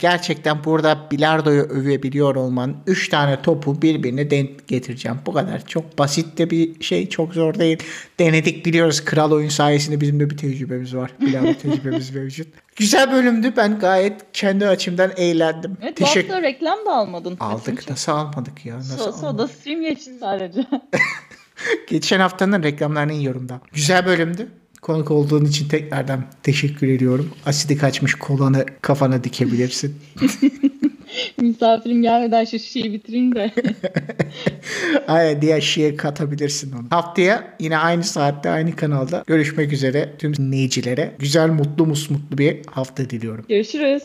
Gerçekten 0.03 0.65
burada 0.65 0.99
bilardoyu 1.11 1.63
övebiliyor 1.63 2.35
olman 2.35 2.77
3 2.87 3.09
tane 3.09 3.43
topu 3.43 3.83
birbirine 3.83 4.31
denk 4.31 4.69
getireceğim. 4.69 5.19
Bu 5.27 5.33
kadar. 5.33 5.67
Çok 5.67 5.99
basit 5.99 6.39
de 6.39 6.51
bir 6.51 6.85
şey. 6.85 7.09
Çok 7.09 7.35
zor 7.35 7.55
değil. 7.55 7.79
Denedik 8.19 8.67
biliyoruz. 8.67 9.05
Kral 9.05 9.33
oyun 9.33 9.49
sayesinde 9.49 10.01
bizim 10.01 10.21
de 10.21 10.31
bir 10.31 10.37
tecrübemiz 10.37 10.97
var. 10.97 11.11
Bilardo 11.21 11.55
tecrübemiz 11.55 12.11
mevcut. 12.15 12.49
Güzel 12.77 13.13
bölümdü. 13.13 13.53
Ben 13.57 13.79
gayet 13.79 14.21
kendi 14.33 14.67
açımdan 14.69 15.13
eğlendim. 15.17 15.77
Evet 15.83 15.97
Teşekkür 15.97 16.43
reklam 16.43 16.79
da 16.87 16.97
almadın. 16.97 17.37
Aldık. 17.41 17.91
Nasıl 17.91 18.13
almadık 18.13 18.67
ya? 18.67 18.77
Nasıl 18.77 18.97
So, 18.97 19.03
almadık? 19.05 19.21
soda 19.21 19.49
stream 19.49 19.81
geçti 19.81 20.11
sadece. 20.21 20.67
Geçen 21.89 22.21
haftanın 22.21 22.63
reklamlarını 22.63 23.13
yiyorum 23.13 23.49
da. 23.49 23.61
Güzel 23.73 24.07
bölümdü. 24.07 24.49
Konuk 24.83 25.11
olduğun 25.11 25.45
için 25.45 25.69
tekrardan 25.69 26.25
teşekkür 26.43 26.89
ediyorum. 26.89 27.31
Asidi 27.47 27.77
kaçmış 27.77 28.15
kolanı 28.15 28.67
kafana 28.81 29.25
dikebilirsin. 29.25 29.97
Misafirim 31.41 32.03
gelmeden 32.03 32.45
şu 32.45 32.59
şişeyi 32.59 32.93
bitireyim 32.93 33.35
de. 33.35 33.51
Ay, 35.09 35.43
diğer 35.43 35.61
şeye 35.61 35.97
katabilirsin 35.97 36.73
onu. 36.73 36.87
Haftaya 36.91 37.57
yine 37.61 37.79
aynı 37.79 38.05
saatte 38.05 38.51
aynı 38.51 38.77
kanalda 38.77 39.25
görüşmek 39.27 39.73
üzere 39.73 40.15
tüm 40.19 40.37
dinleyicilere. 40.37 41.15
Güzel, 41.19 41.49
mutlu, 41.49 41.87
musmutlu 41.87 42.39
bir 42.39 42.57
hafta 42.67 43.11
diliyorum. 43.11 43.45
Görüşürüz. 43.49 44.03